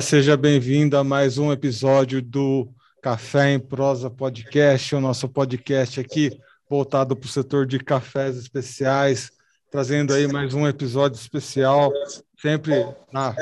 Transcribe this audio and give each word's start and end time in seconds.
Olá, 0.00 0.06
seja 0.06 0.34
bem-vindo 0.34 0.96
a 0.96 1.04
mais 1.04 1.36
um 1.36 1.52
episódio 1.52 2.22
do 2.22 2.66
Café 3.02 3.52
em 3.52 3.60
Prosa 3.60 4.08
Podcast, 4.08 4.94
o 4.94 5.00
nosso 5.00 5.28
podcast 5.28 6.00
aqui 6.00 6.40
voltado 6.70 7.14
para 7.14 7.26
o 7.26 7.28
setor 7.28 7.66
de 7.66 7.78
cafés 7.78 8.38
especiais, 8.38 9.30
trazendo 9.70 10.14
aí 10.14 10.26
mais 10.26 10.54
um 10.54 10.66
episódio 10.66 11.18
especial, 11.18 11.92
sempre 12.40 12.82
na 13.12 13.36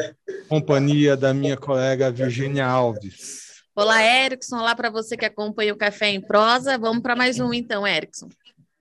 companhia 0.48 1.16
da 1.16 1.32
minha 1.32 1.56
colega 1.56 2.10
Virginia 2.10 2.66
Alves. 2.66 3.62
Olá, 3.76 4.02
Erickson. 4.02 4.56
Olá 4.56 4.74
para 4.74 4.90
você 4.90 5.16
que 5.16 5.26
acompanha 5.26 5.72
o 5.72 5.78
Café 5.78 6.10
em 6.10 6.20
Prosa. 6.20 6.76
Vamos 6.76 7.04
para 7.04 7.14
mais 7.14 7.38
um, 7.38 7.54
então, 7.54 7.86
Erickson. 7.86 8.28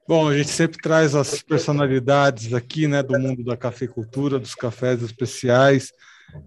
Bom, 0.07 0.28
a 0.28 0.36
gente 0.36 0.50
sempre 0.50 0.80
traz 0.82 1.14
as 1.14 1.44
personalidades 1.44 2.55
aqui, 2.55 2.88
né, 2.88 3.03
do 3.03 3.20
mundo 3.20 3.44
da 3.44 3.55
cafeicultura, 3.55 4.39
dos 4.39 4.55
cafés 4.55 5.03
especiais. 5.03 5.91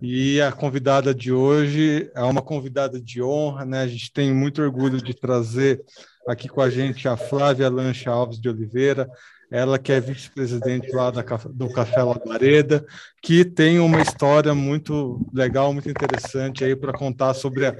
E 0.02 0.40
a 0.40 0.52
convidada 0.52 1.14
de 1.14 1.32
hoje 1.32 2.10
é 2.14 2.22
uma 2.22 2.42
convidada 2.42 3.00
de 3.00 3.22
honra, 3.22 3.64
né? 3.64 3.82
A 3.82 3.86
gente 3.86 4.12
tem 4.12 4.32
muito 4.32 4.62
orgulho 4.62 5.00
de 5.02 5.14
trazer 5.14 5.82
aqui 6.28 6.48
com 6.48 6.60
a 6.60 6.70
gente 6.70 7.08
a 7.08 7.16
Flávia 7.16 7.68
Lancha 7.68 8.10
Alves 8.10 8.40
de 8.40 8.48
Oliveira, 8.48 9.08
ela 9.50 9.78
que 9.78 9.90
é 9.90 10.00
vice-presidente 10.00 10.90
lá 10.92 11.10
da, 11.10 11.22
do 11.22 11.72
Café 11.72 12.02
Labareda, 12.02 12.86
que 13.20 13.44
tem 13.44 13.80
uma 13.80 14.00
história 14.00 14.54
muito 14.54 15.20
legal, 15.32 15.72
muito 15.72 15.90
interessante 15.90 16.62
aí 16.62 16.76
para 16.76 16.92
contar 16.92 17.34
sobre 17.34 17.66
a, 17.66 17.74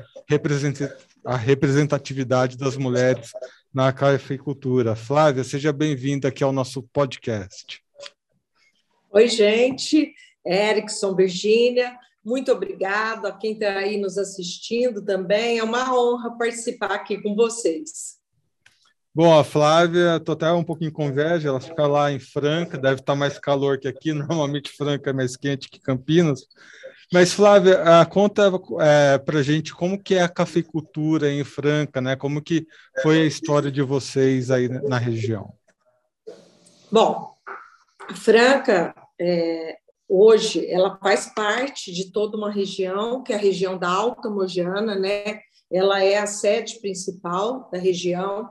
representatividade 1.37 2.57
das 2.57 2.77
mulheres 2.77 3.31
na 3.73 3.93
cafeicultura. 3.93 4.97
Flávia, 4.97 5.45
seja 5.45 5.73
bem-vinda 5.73 6.29
aqui 6.29 6.43
ao 6.43 6.53
nosso 6.53 6.83
podcast. 6.83 7.81
Oi, 9.13 9.29
gente. 9.29 10.13
Erickson, 10.47 11.15
Virgínia, 11.15 11.97
muito 12.25 12.53
obrigado 12.53 13.27
a 13.27 13.33
quem 13.33 13.53
está 13.53 13.79
aí 13.79 13.99
nos 13.99 14.19
assistindo 14.19 15.03
também. 15.03 15.59
É 15.59 15.65
uma 15.65 15.95
honra 15.95 16.37
participar 16.37 16.93
aqui 16.93 17.21
com 17.23 17.35
vocês. 17.35 18.21
Bom, 19.13 19.37
a 19.37 19.43
Flávia, 19.43 20.17
estou 20.17 20.35
até 20.35 20.53
um 20.53 20.63
pouquinho 20.63 20.93
com 20.93 21.09
inveja, 21.09 21.49
ela 21.49 21.61
fica 21.61 21.87
lá 21.87 22.13
em 22.13 22.21
Franca, 22.21 22.79
deve 22.79 23.01
estar 23.01 23.15
tá 23.15 23.17
mais 23.17 23.39
calor 23.39 23.79
que 23.79 23.89
aqui, 23.89 24.13
normalmente 24.15 24.71
Franca 24.71 25.11
é 25.11 25.13
mais 25.13 25.37
quente 25.37 25.69
que 25.69 25.81
Campinas. 25.81 26.47
Mas, 27.13 27.33
Flávia, 27.33 27.83
conta 28.09 28.53
é, 28.81 29.19
para 29.19 29.41
a 29.41 29.43
gente 29.43 29.75
como 29.75 30.01
que 30.01 30.15
é 30.15 30.23
a 30.23 30.29
cafeicultura 30.29 31.29
em 31.29 31.43
Franca, 31.43 32.01
né? 32.01 32.15
Como 32.15 32.41
que 32.41 32.69
foi 33.03 33.23
a 33.23 33.27
história 33.27 33.69
de 33.69 33.83
vocês 33.83 34.49
aí 34.49 34.69
na 34.69 34.97
região? 34.97 35.53
Bom, 36.93 37.35
Franca 38.15 38.95
é, 39.21 39.77
hoje 40.11 40.67
ela 40.69 40.99
faz 40.99 41.33
parte 41.33 41.93
de 41.93 42.11
toda 42.11 42.37
uma 42.37 42.51
região, 42.51 43.23
que 43.23 43.33
é 43.33 43.37
a 43.37 43.39
região 43.39 43.79
da 43.79 43.89
Alta 43.89 44.29
Mogiana, 44.29 44.97
né? 44.97 45.41
Ela 45.73 46.03
é 46.03 46.19
a 46.19 46.27
sede 46.27 46.81
principal 46.81 47.71
da 47.71 47.79
região. 47.79 48.51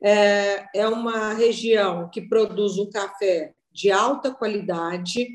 É, 0.00 0.64
é 0.72 0.88
uma 0.88 1.34
região 1.34 2.08
que 2.08 2.22
produz 2.22 2.78
um 2.78 2.88
café 2.88 3.52
de 3.72 3.90
alta 3.90 4.32
qualidade. 4.32 5.26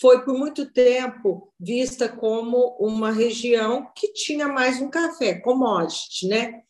Foi 0.00 0.24
por 0.24 0.38
muito 0.38 0.72
tempo 0.72 1.52
vista 1.58 2.08
como 2.08 2.76
uma 2.78 3.10
região 3.10 3.90
que 3.96 4.12
tinha 4.12 4.46
mais 4.46 4.80
um 4.80 4.88
café, 4.88 5.34
commodity, 5.40 6.28
né? 6.28 6.62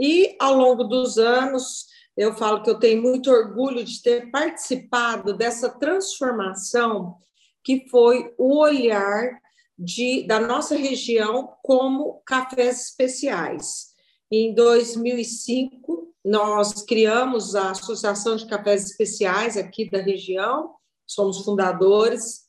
E 0.00 0.34
ao 0.40 0.56
longo 0.56 0.82
dos 0.82 1.16
anos, 1.16 1.86
eu 2.16 2.34
falo 2.34 2.62
que 2.62 2.70
eu 2.70 2.78
tenho 2.78 3.00
muito 3.00 3.30
orgulho 3.30 3.84
de 3.84 4.02
ter 4.02 4.30
participado 4.32 5.36
dessa 5.36 5.68
transformação 5.68 7.16
que 7.64 7.88
foi 7.88 8.32
o 8.38 8.58
olhar 8.58 9.40
de, 9.78 10.26
da 10.26 10.38
nossa 10.38 10.76
região 10.76 11.54
como 11.62 12.22
cafés 12.26 12.88
especiais. 12.88 13.90
Em 14.30 14.54
2005, 14.54 16.14
nós 16.24 16.82
criamos 16.84 17.54
a 17.54 17.70
Associação 17.70 18.36
de 18.36 18.46
Cafés 18.46 18.84
Especiais 18.84 19.56
aqui 19.56 19.88
da 19.88 20.00
região, 20.00 20.74
somos 21.06 21.42
fundadores, 21.42 22.42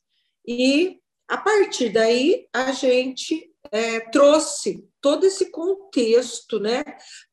e 0.45 1.00
a 1.27 1.38
partir 1.38 1.89
daí 1.89 2.47
a 2.53 2.73
gente 2.73 3.50
é, 3.71 4.01
trouxe 4.11 4.85
todo 5.00 5.25
esse 5.25 5.50
contexto 5.50 6.59
né, 6.59 6.83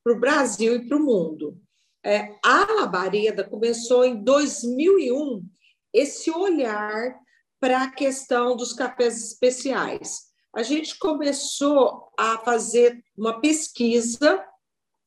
para 0.03 0.13
o 0.13 0.19
Brasil 0.19 0.75
e 0.75 0.87
para 0.87 0.97
o 0.97 1.03
mundo. 1.03 1.59
É, 2.03 2.35
a 2.43 2.65
Labareda 2.71 3.43
começou 3.43 4.05
em 4.05 4.23
2001 4.23 5.43
esse 5.93 6.31
olhar 6.31 7.19
para 7.59 7.83
a 7.83 7.91
questão 7.91 8.55
dos 8.55 8.73
cafés 8.73 9.23
especiais. 9.23 10.29
A 10.55 10.63
gente 10.63 10.97
começou 10.97 12.11
a 12.17 12.37
fazer 12.39 13.03
uma 13.17 13.39
pesquisa, 13.39 14.43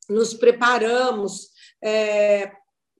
nos 0.08 0.34
preparamos 0.34 1.50
é, 1.82 2.52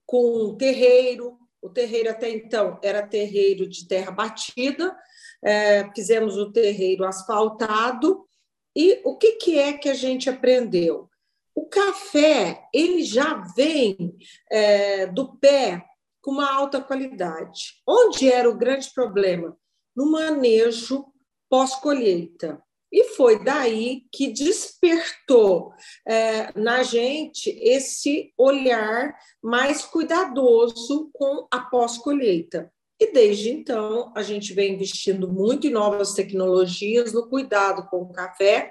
com 0.07 0.47
um 0.47 0.57
terreiro, 0.57 1.39
o 1.61 1.69
terreiro 1.69 2.11
até 2.11 2.31
então 2.31 2.79
era 2.83 3.07
terreiro 3.07 3.69
de 3.69 3.87
terra 3.87 4.11
batida, 4.11 4.97
é, 5.45 5.89
fizemos 5.95 6.37
o 6.37 6.51
terreiro 6.51 7.05
asfaltado, 7.05 8.27
e 8.75 9.01
o 9.05 9.17
que, 9.17 9.33
que 9.33 9.59
é 9.59 9.75
que 9.75 9.89
a 9.89 9.95
gente 9.95 10.29
aprendeu? 10.31 11.09
O 11.55 11.67
café 11.67 12.65
ele 12.73 13.03
já 13.03 13.35
vem 13.55 14.17
é, 14.51 15.07
do 15.07 15.37
pé 15.37 15.85
com 16.23 16.31
uma 16.31 16.51
alta 16.51 16.81
qualidade. 16.81 17.83
Onde 17.87 18.31
era 18.31 18.49
o 18.49 18.57
grande 18.57 18.91
problema? 18.95 19.57
No 19.95 20.11
manejo 20.11 21.05
pós-colheita. 21.51 22.63
E 22.91 23.05
foi 23.05 23.43
daí 23.43 24.03
que 24.13 24.29
despertou 24.29 25.73
é, 26.07 26.53
na 26.59 26.83
gente 26.83 27.49
esse 27.63 28.33
olhar 28.37 29.15
mais 29.43 29.83
cuidadoso 29.83 31.11
com 31.13 31.47
a 31.51 31.59
pós-colheita. 31.61 32.71
E 33.01 33.11
desde 33.11 33.51
então, 33.51 34.13
a 34.15 34.23
gente 34.23 34.53
vem 34.53 34.75
investindo 34.75 35.27
muito 35.27 35.67
em 35.67 35.71
novas 35.71 36.13
tecnologias, 36.13 37.13
no 37.13 37.29
cuidado 37.29 37.89
com 37.89 38.03
o 38.03 38.13
café, 38.13 38.71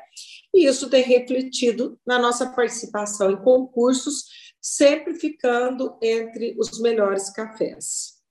e 0.54 0.66
isso 0.66 0.90
tem 0.90 1.04
refletido 1.04 2.00
na 2.06 2.18
nossa 2.18 2.50
participação 2.50 3.32
em 3.32 3.44
concursos 3.44 4.51
sempre 4.62 5.16
ficando 5.16 5.98
entre 6.02 6.56
os 6.58 6.80
melhores 6.80 7.32
cafés. 7.32 8.22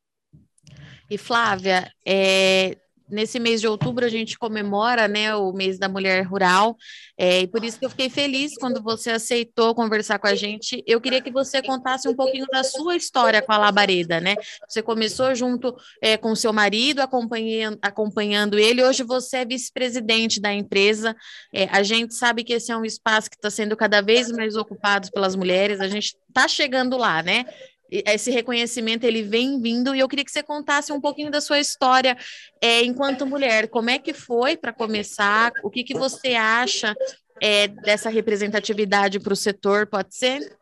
E 1.10 1.18
Flávia, 1.18 1.92
é, 2.06 2.76
nesse 3.10 3.38
mês 3.38 3.60
de 3.60 3.66
outubro 3.66 4.04
a 4.04 4.08
gente 4.08 4.38
comemora 4.38 5.08
né, 5.08 5.34
o 5.34 5.52
mês 5.52 5.78
da 5.78 5.88
mulher 5.88 6.22
rural, 6.22 6.76
é, 7.18 7.40
e 7.40 7.46
por 7.46 7.64
isso 7.64 7.78
que 7.78 7.84
eu 7.84 7.90
fiquei 7.90 8.08
feliz 8.08 8.56
quando 8.56 8.82
você 8.82 9.10
aceitou 9.10 9.74
conversar 9.74 10.18
com 10.18 10.26
a 10.26 10.34
gente. 10.34 10.82
Eu 10.86 11.00
queria 11.00 11.20
que 11.20 11.30
você 11.30 11.62
contasse 11.62 12.08
um 12.08 12.14
pouquinho 12.14 12.46
da 12.46 12.64
sua 12.64 12.96
história 12.96 13.42
com 13.42 13.52
a 13.52 13.58
Labareda, 13.58 14.20
né? 14.20 14.36
Você 14.68 14.82
começou 14.82 15.34
junto 15.34 15.76
é, 16.00 16.16
com 16.16 16.34
seu 16.34 16.52
marido, 16.52 17.00
acompanhando, 17.00 17.78
acompanhando 17.82 18.58
ele, 18.58 18.82
hoje 18.82 19.02
você 19.02 19.38
é 19.38 19.44
vice-presidente 19.44 20.40
da 20.40 20.52
empresa. 20.52 21.14
É, 21.52 21.64
a 21.64 21.82
gente 21.82 22.14
sabe 22.14 22.44
que 22.44 22.52
esse 22.52 22.72
é 22.72 22.76
um 22.76 22.84
espaço 22.84 23.30
que 23.30 23.36
está 23.36 23.50
sendo 23.50 23.76
cada 23.76 24.00
vez 24.00 24.30
mais 24.30 24.56
ocupado 24.56 25.10
pelas 25.12 25.36
mulheres, 25.36 25.80
a 25.80 25.88
gente 25.88 26.16
está 26.28 26.48
chegando 26.48 26.96
lá, 26.96 27.22
né? 27.22 27.44
Esse 27.90 28.30
reconhecimento 28.30 29.04
ele 29.04 29.22
vem 29.22 29.60
vindo 29.60 29.94
e 29.94 30.00
eu 30.00 30.08
queria 30.08 30.24
que 30.24 30.30
você 30.30 30.42
contasse 30.42 30.92
um 30.92 31.00
pouquinho 31.00 31.30
da 31.30 31.40
sua 31.40 31.58
história 31.58 32.16
é, 32.60 32.82
enquanto 32.82 33.26
mulher. 33.26 33.68
Como 33.68 33.90
é 33.90 33.98
que 33.98 34.14
foi 34.14 34.56
para 34.56 34.72
começar? 34.72 35.52
O 35.62 35.70
que, 35.70 35.82
que 35.82 35.94
você 35.94 36.34
acha 36.34 36.94
é, 37.40 37.68
dessa 37.68 38.08
representatividade 38.08 39.18
para 39.18 39.32
o 39.32 39.36
setor? 39.36 39.86
Pode 39.86 40.14
ser? 40.14 40.56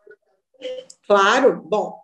Claro. 1.06 1.62
Bom, 1.68 2.00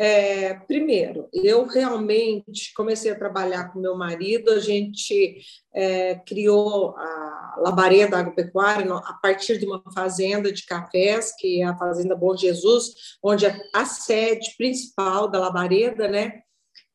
é, 0.00 0.54
primeiro, 0.54 1.28
eu 1.32 1.66
realmente 1.66 2.72
comecei 2.72 3.10
a 3.10 3.18
trabalhar 3.18 3.72
com 3.72 3.80
meu 3.80 3.96
marido, 3.96 4.52
a 4.52 4.60
gente 4.60 5.40
é, 5.74 6.14
criou 6.14 6.96
a 6.96 7.56
Labareda 7.58 8.16
Agropecuária 8.16 8.94
a 8.94 9.14
partir 9.14 9.58
de 9.58 9.66
uma 9.66 9.82
fazenda 9.92 10.52
de 10.52 10.64
cafés, 10.64 11.34
que 11.36 11.62
é 11.62 11.64
a 11.64 11.76
Fazenda 11.76 12.14
Bom 12.14 12.36
Jesus, 12.36 13.18
onde 13.20 13.46
é 13.46 13.60
a 13.74 13.84
sede 13.84 14.54
principal 14.56 15.26
da 15.26 15.40
Labareda, 15.40 16.06
né, 16.06 16.42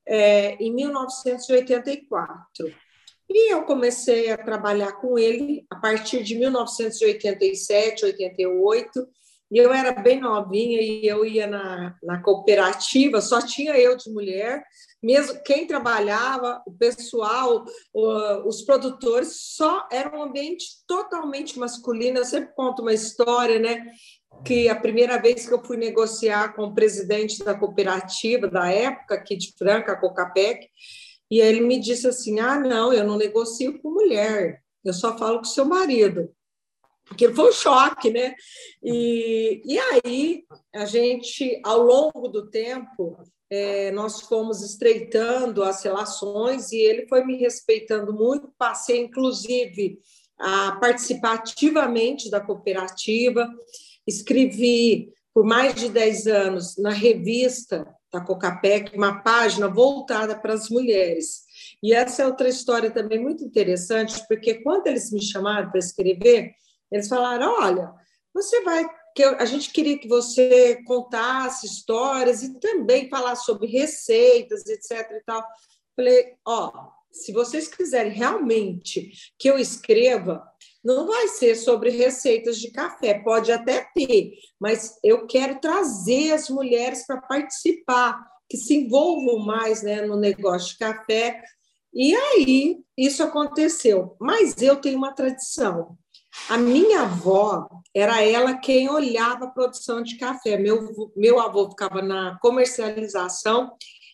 é, 0.07 0.55
em 0.63 0.73
1984. 0.73 2.73
E 3.29 3.51
eu 3.51 3.63
comecei 3.63 4.31
a 4.31 4.37
trabalhar 4.37 4.93
com 4.93 5.19
ele 5.19 5.65
a 5.69 5.75
partir 5.75 6.23
de 6.23 6.35
1987, 6.35 8.05
88, 8.05 9.09
e 9.53 9.57
eu 9.59 9.71
era 9.71 9.91
bem 9.91 10.19
novinha 10.19 10.81
e 10.81 11.07
eu 11.07 11.23
ia 11.23 11.45
na, 11.45 11.95
na 12.01 12.19
cooperativa, 12.23 13.21
só 13.21 13.39
tinha 13.39 13.77
eu 13.77 13.95
de 13.95 14.09
mulher, 14.09 14.63
mesmo 15.01 15.43
quem 15.43 15.67
trabalhava, 15.67 16.63
o 16.65 16.71
pessoal, 16.71 17.63
os 17.93 18.63
produtores, 18.63 19.37
só 19.55 19.87
era 19.91 20.17
um 20.17 20.23
ambiente 20.23 20.65
totalmente 20.87 21.59
masculino. 21.59 22.17
Eu 22.17 22.25
sempre 22.25 22.51
conto 22.55 22.81
uma 22.81 22.93
história, 22.93 23.59
né? 23.59 23.85
Que 24.43 24.67
a 24.69 24.75
primeira 24.75 25.21
vez 25.21 25.47
que 25.47 25.53
eu 25.53 25.63
fui 25.63 25.77
negociar 25.77 26.55
com 26.55 26.63
o 26.63 26.73
presidente 26.73 27.43
da 27.43 27.53
cooperativa 27.53 28.47
da 28.47 28.71
época, 28.71 29.13
aqui 29.13 29.37
de 29.37 29.53
Franca, 29.55 29.91
a 29.91 29.99
Cocapec, 29.99 30.67
e 31.29 31.39
ele 31.39 31.61
me 31.61 31.79
disse 31.79 32.07
assim: 32.07 32.39
Ah, 32.39 32.59
não, 32.59 32.91
eu 32.91 33.05
não 33.05 33.17
negocio 33.17 33.79
com 33.83 33.91
mulher, 33.91 34.63
eu 34.83 34.93
só 34.93 35.15
falo 35.15 35.37
com 35.37 35.45
seu 35.45 35.65
marido. 35.65 36.33
Aquilo 37.09 37.35
foi 37.35 37.49
um 37.49 37.53
choque, 37.53 38.09
né? 38.09 38.33
E, 38.81 39.61
e 39.65 39.79
aí, 39.79 40.43
a 40.73 40.85
gente, 40.85 41.61
ao 41.63 41.81
longo 41.81 42.27
do 42.27 42.49
tempo, 42.49 43.17
é, 43.49 43.91
nós 43.91 44.21
fomos 44.21 44.61
estreitando 44.61 45.63
as 45.63 45.83
relações 45.83 46.71
e 46.71 46.77
ele 46.77 47.07
foi 47.07 47.23
me 47.23 47.35
respeitando 47.37 48.13
muito. 48.13 48.51
Passei, 48.57 48.99
inclusive, 48.99 49.99
a 50.39 50.73
participar 50.81 51.33
ativamente 51.35 52.29
da 52.29 52.41
cooperativa, 52.41 53.47
escrevi 54.07 55.13
por 55.33 55.43
mais 55.43 55.75
de 55.75 55.89
10 55.89 56.27
anos 56.27 56.77
na 56.77 56.91
revista 56.91 57.87
da 58.11 58.21
Cocapec, 58.21 58.95
uma 58.95 59.23
página 59.23 59.67
voltada 59.67 60.37
para 60.37 60.53
as 60.53 60.69
mulheres. 60.69 61.43
E 61.81 61.91
essa 61.91 62.21
é 62.21 62.25
outra 62.27 62.47
história 62.47 62.91
também 62.91 63.19
muito 63.19 63.43
interessante, 63.43 64.23
porque 64.27 64.55
quando 64.61 64.85
eles 64.87 65.11
me 65.11 65.21
chamaram 65.21 65.71
para 65.71 65.79
escrever, 65.79 66.51
eles 66.93 67.07
falaram: 67.07 67.53
olha, 67.59 67.93
você 68.33 68.61
vai 68.61 68.87
que 69.15 69.23
a 69.23 69.45
gente 69.45 69.71
queria 69.71 69.97
que 69.97 70.07
você 70.07 70.81
contasse 70.85 71.67
histórias 71.67 72.41
e 72.41 72.59
também 72.59 73.09
falar 73.09 73.35
sobre 73.35 73.67
receitas, 73.67 74.65
etc. 74.65 75.11
E 75.11 75.23
tal. 75.23 75.45
Falei, 75.95 76.33
ó, 76.45 76.71
se 77.11 77.31
vocês 77.31 77.67
quiserem 77.67 78.11
realmente 78.11 79.11
que 79.37 79.47
eu 79.47 79.59
escreva, 79.59 80.43
não 80.83 81.05
vai 81.05 81.27
ser 81.27 81.55
sobre 81.55 81.91
receitas 81.91 82.59
de 82.59 82.71
café, 82.71 83.19
pode 83.19 83.51
até 83.51 83.87
ter, 83.93 84.33
mas 84.59 84.97
eu 85.03 85.27
quero 85.27 85.61
trazer 85.61 86.33
as 86.33 86.49
mulheres 86.49 87.05
para 87.05 87.21
participar, 87.21 88.19
que 88.49 88.57
se 88.57 88.75
envolvam 88.75 89.45
mais 89.45 89.83
né, 89.83 90.01
no 90.01 90.17
negócio 90.17 90.69
de 90.69 90.79
café. 90.79 91.41
E 91.93 92.13
aí 92.15 92.79
isso 92.97 93.23
aconteceu. 93.23 94.15
Mas 94.19 94.61
eu 94.61 94.75
tenho 94.77 94.97
uma 94.97 95.13
tradição. 95.13 95.97
A 96.49 96.57
minha 96.57 97.03
avó 97.03 97.67
era 97.93 98.21
ela 98.21 98.55
quem 98.55 98.89
olhava 98.89 99.45
a 99.45 99.51
produção 99.51 100.01
de 100.01 100.17
café. 100.17 100.57
Meu, 100.57 101.11
meu 101.15 101.39
avô 101.39 101.69
ficava 101.69 102.01
na 102.01 102.37
comercialização 102.41 103.71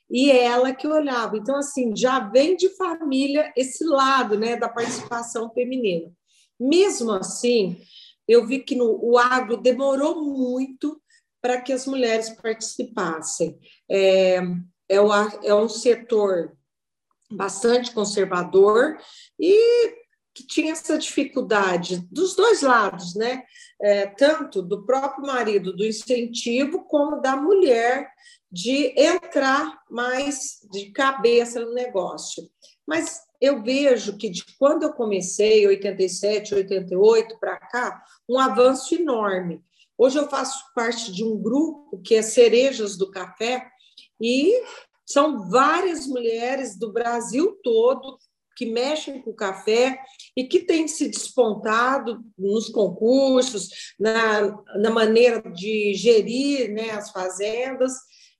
e 0.09 0.29
ela 0.29 0.73
que 0.73 0.87
olhava. 0.87 1.37
Então, 1.37 1.55
assim, 1.55 1.95
já 1.95 2.19
vem 2.19 2.55
de 2.55 2.69
família 2.75 3.51
esse 3.55 3.85
lado 3.85 4.37
né, 4.37 4.55
da 4.55 4.67
participação 4.67 5.51
feminina. 5.53 6.11
Mesmo 6.59 7.11
assim, 7.11 7.77
eu 8.27 8.45
vi 8.45 8.59
que 8.59 8.75
no, 8.75 8.99
o 9.01 9.17
agro 9.17 9.57
demorou 9.57 10.21
muito 10.21 11.01
para 11.41 11.61
que 11.61 11.71
as 11.71 11.87
mulheres 11.87 12.29
participassem. 12.29 13.57
É, 13.89 14.41
é, 14.89 14.99
o, 14.99 15.09
é 15.43 15.55
um 15.55 15.69
setor 15.69 16.55
bastante 17.31 17.91
conservador 17.91 18.97
e 19.39 19.98
que 20.39 20.47
tinha 20.47 20.71
essa 20.71 20.97
dificuldade 20.97 22.07
dos 22.09 22.33
dois 22.33 22.61
lados, 22.61 23.13
né? 23.13 23.43
É, 23.81 24.05
tanto 24.07 24.61
do 24.61 24.85
próprio 24.85 25.25
marido, 25.27 25.75
do 25.75 25.85
incentivo, 25.85 26.85
como 26.85 27.21
da 27.21 27.35
mulher 27.35 28.09
de 28.49 28.93
entrar 28.97 29.81
mais 29.89 30.59
de 30.71 30.91
cabeça 30.91 31.59
no 31.59 31.73
negócio. 31.73 32.49
Mas 32.87 33.21
eu 33.41 33.61
vejo 33.61 34.17
que 34.17 34.29
de 34.29 34.45
quando 34.57 34.83
eu 34.83 34.93
comecei, 34.93 35.67
87, 35.67 36.55
88 36.55 37.37
para 37.37 37.57
cá, 37.57 38.03
um 38.27 38.39
avanço 38.39 38.95
enorme. 38.95 39.61
Hoje 39.97 40.17
eu 40.17 40.29
faço 40.29 40.63
parte 40.73 41.11
de 41.11 41.23
um 41.23 41.37
grupo 41.37 42.01
que 42.01 42.15
é 42.15 42.21
Cerejas 42.21 42.97
do 42.97 43.11
Café 43.11 43.69
e 44.21 44.63
são 45.05 45.49
várias 45.49 46.07
mulheres 46.07 46.77
do 46.77 46.93
Brasil 46.93 47.57
todo 47.61 48.17
que 48.59 48.65
mexem 48.65 49.21
com 49.21 49.29
o 49.29 49.35
café 49.35 49.97
e 50.35 50.43
que 50.43 50.59
têm 50.59 50.85
se 50.85 51.07
despontado 51.07 52.19
nos 52.37 52.67
concursos, 52.67 53.69
na, 53.97 54.53
na 54.81 54.89
maneira 54.89 55.41
de 55.49 55.93
gerir 55.93 56.69
né, 56.73 56.89
as 56.89 57.09
fazendas. 57.09 57.93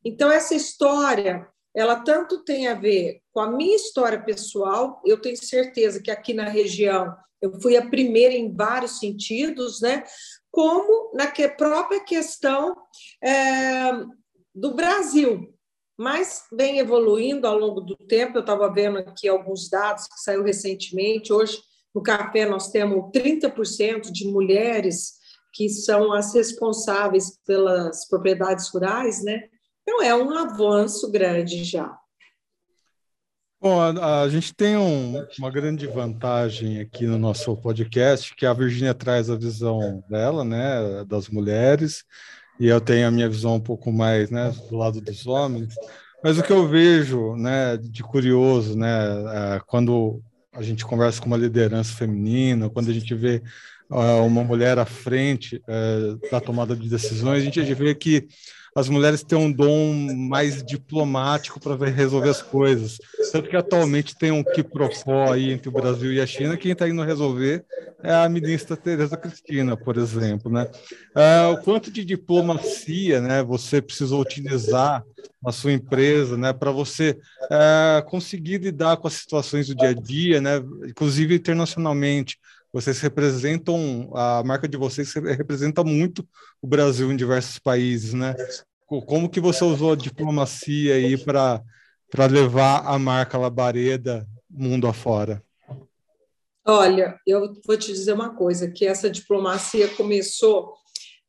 Então, 0.04 0.30
essa 0.30 0.54
história, 0.54 1.48
ela 1.74 2.02
tanto 2.02 2.44
tem 2.44 2.68
a 2.68 2.74
ver 2.74 3.22
com 3.32 3.40
a 3.40 3.50
minha 3.50 3.78
história 3.78 4.22
pessoal, 4.22 5.02
eu 5.06 5.22
tenho 5.22 5.38
certeza 5.38 6.02
que 6.02 6.12
aqui 6.12 6.34
na 6.34 6.50
região 6.50 7.16
eu 7.42 7.58
fui 7.62 7.78
a 7.78 7.90
primeira 7.90 8.34
em 8.34 8.54
vários 8.54 9.00
sentidos, 9.00 9.80
né? 9.80 10.04
como 10.52 11.14
na 11.14 11.28
que, 11.28 11.48
própria 11.48 12.04
questão 12.04 12.76
é, 13.24 13.94
do 14.54 14.74
Brasil, 14.74 15.56
mas 16.00 16.46
vem 16.50 16.80
evoluindo 16.80 17.46
ao 17.46 17.60
longo 17.60 17.82
do 17.82 17.94
tempo. 17.94 18.38
Eu 18.38 18.42
estava 18.42 18.72
vendo 18.74 19.00
aqui 19.00 19.28
alguns 19.28 19.70
dados 19.70 20.08
que 20.08 20.18
saiu 20.22 20.42
recentemente. 20.42 21.34
Hoje, 21.34 21.60
no 21.94 22.02
café, 22.02 22.48
nós 22.48 22.72
temos 22.72 23.12
30% 23.12 24.10
de 24.10 24.26
mulheres 24.26 25.20
que 25.54 25.68
são 25.68 26.14
as 26.14 26.34
responsáveis 26.34 27.38
pelas 27.46 28.08
propriedades 28.08 28.70
rurais, 28.70 29.22
né? 29.22 29.50
Então, 29.82 30.02
é 30.02 30.16
um 30.16 30.30
avanço 30.38 31.12
grande 31.12 31.66
já. 31.66 31.94
Bom, 33.62 33.82
a, 33.82 34.22
a 34.22 34.30
gente 34.30 34.56
tem 34.56 34.78
um, 34.78 35.22
uma 35.38 35.52
grande 35.52 35.86
vantagem 35.86 36.80
aqui 36.80 37.06
no 37.06 37.18
nosso 37.18 37.58
podcast, 37.58 38.34
que 38.34 38.46
a 38.46 38.54
Virgínia 38.54 38.94
traz 38.94 39.30
a 39.30 39.36
visão 39.36 40.02
dela, 40.10 40.46
né, 40.46 41.04
das 41.06 41.28
mulheres, 41.28 42.06
e 42.60 42.68
eu 42.68 42.82
tenho 42.82 43.08
a 43.08 43.12
minha 43.12 43.30
visão 43.30 43.56
um 43.56 43.60
pouco 43.60 43.92
mais 43.92 44.30
né, 44.30 44.54
do 44.70 44.78
lado 44.78 45.00
dos 45.00 45.26
homens. 45.26 45.74
Mas 46.24 46.38
o 46.38 46.44
que 46.44 46.52
eu 46.52 46.68
vejo 46.68 47.36
né, 47.36 47.78
de 47.78 48.04
curioso, 48.04 48.78
né, 48.78 49.56
é, 49.56 49.62
quando 49.66 50.22
a 50.52 50.62
gente 50.62 50.86
conversa 50.86 51.22
com 51.22 51.28
uma 51.28 51.38
liderança 51.38 51.94
feminina, 51.94 52.70
quando 52.70 52.90
a 52.90 52.94
gente 52.94 53.16
vê 53.16 53.42
uh, 53.90 54.26
uma 54.26 54.44
mulher 54.44 54.78
à 54.78 54.86
frente 54.86 55.58
uh, 55.58 56.30
da 56.30 56.42
tomada 56.42 56.76
de 56.76 56.90
decisões, 56.90 57.42
a 57.42 57.46
gente 57.46 57.62
vê 57.74 57.96
que 57.96 58.28
as 58.76 58.88
mulheres 58.90 59.24
têm 59.24 59.38
um 59.38 59.52
dom 59.52 59.94
mais 60.16 60.64
diplomático 60.64 61.60
para 61.60 61.76
resolver 61.88 62.30
as 62.30 62.42
coisas. 62.42 62.98
Tanto 63.32 63.50
que 63.50 63.56
atualmente 63.56 64.16
tem 64.16 64.32
um 64.32 64.44
quiprocó 64.44 65.32
aí 65.32 65.52
entre 65.52 65.70
o 65.70 65.72
Brasil 65.72 66.14
e 66.14 66.22
a 66.22 66.28
China, 66.28 66.58
quem 66.58 66.72
está 66.72 66.88
indo 66.88 67.02
resolver 67.04 67.66
é 68.04 68.14
a 68.14 68.30
ministra 68.30 68.78
Tereza 68.78 69.18
Cristina, 69.18 69.76
por 69.76 69.98
exemplo. 69.98 70.52
Né? 70.52 70.70
Uh, 71.16 71.54
o 71.54 71.58
quanto 71.62 71.92
de 71.92 72.06
diplomacia 72.06 73.20
né, 73.20 73.44
você 73.44 73.82
precisou 73.82 74.22
utilizar 74.22 75.04
na 75.42 75.52
sua 75.52 75.72
empresa 75.72 76.38
né, 76.38 76.54
para 76.54 76.72
você 76.72 77.18
uh, 77.44 78.06
conseguir 78.10 78.60
lidar 78.60 78.98
com 78.98 79.08
as 79.08 79.14
situações 79.14 79.68
do 79.68 79.76
dia 79.76 79.90
a 79.90 79.94
dia, 79.94 80.42
né, 80.42 80.58
inclusive 80.88 81.36
internacionalmente. 81.36 82.38
Vocês 82.72 83.00
representam, 83.00 84.12
a 84.14 84.44
marca 84.44 84.68
de 84.68 84.78
vocês 84.78 85.14
representa 85.14 85.84
muito 85.84 86.28
o 86.62 86.68
Brasil 86.68 87.12
em 87.12 87.16
diversos 87.16 87.58
países, 87.58 88.14
né? 88.14 88.36
Como 88.86 89.30
que 89.30 89.40
você 89.40 89.64
usou 89.64 89.94
a 89.94 89.96
diplomacia 89.96 90.96
aí 90.96 91.18
para 91.18 91.64
levar 92.30 92.86
a 92.86 92.98
marca 93.00 93.38
Labareda 93.38 94.28
mundo 94.50 94.88
afora? 94.88 95.44
Olha, 96.66 97.20
eu 97.26 97.54
vou 97.66 97.78
te 97.78 97.92
dizer 97.92 98.14
uma 98.14 98.36
coisa, 98.36 98.70
que 98.70 98.86
essa 98.86 99.10
diplomacia 99.10 99.88
começou 99.90 100.74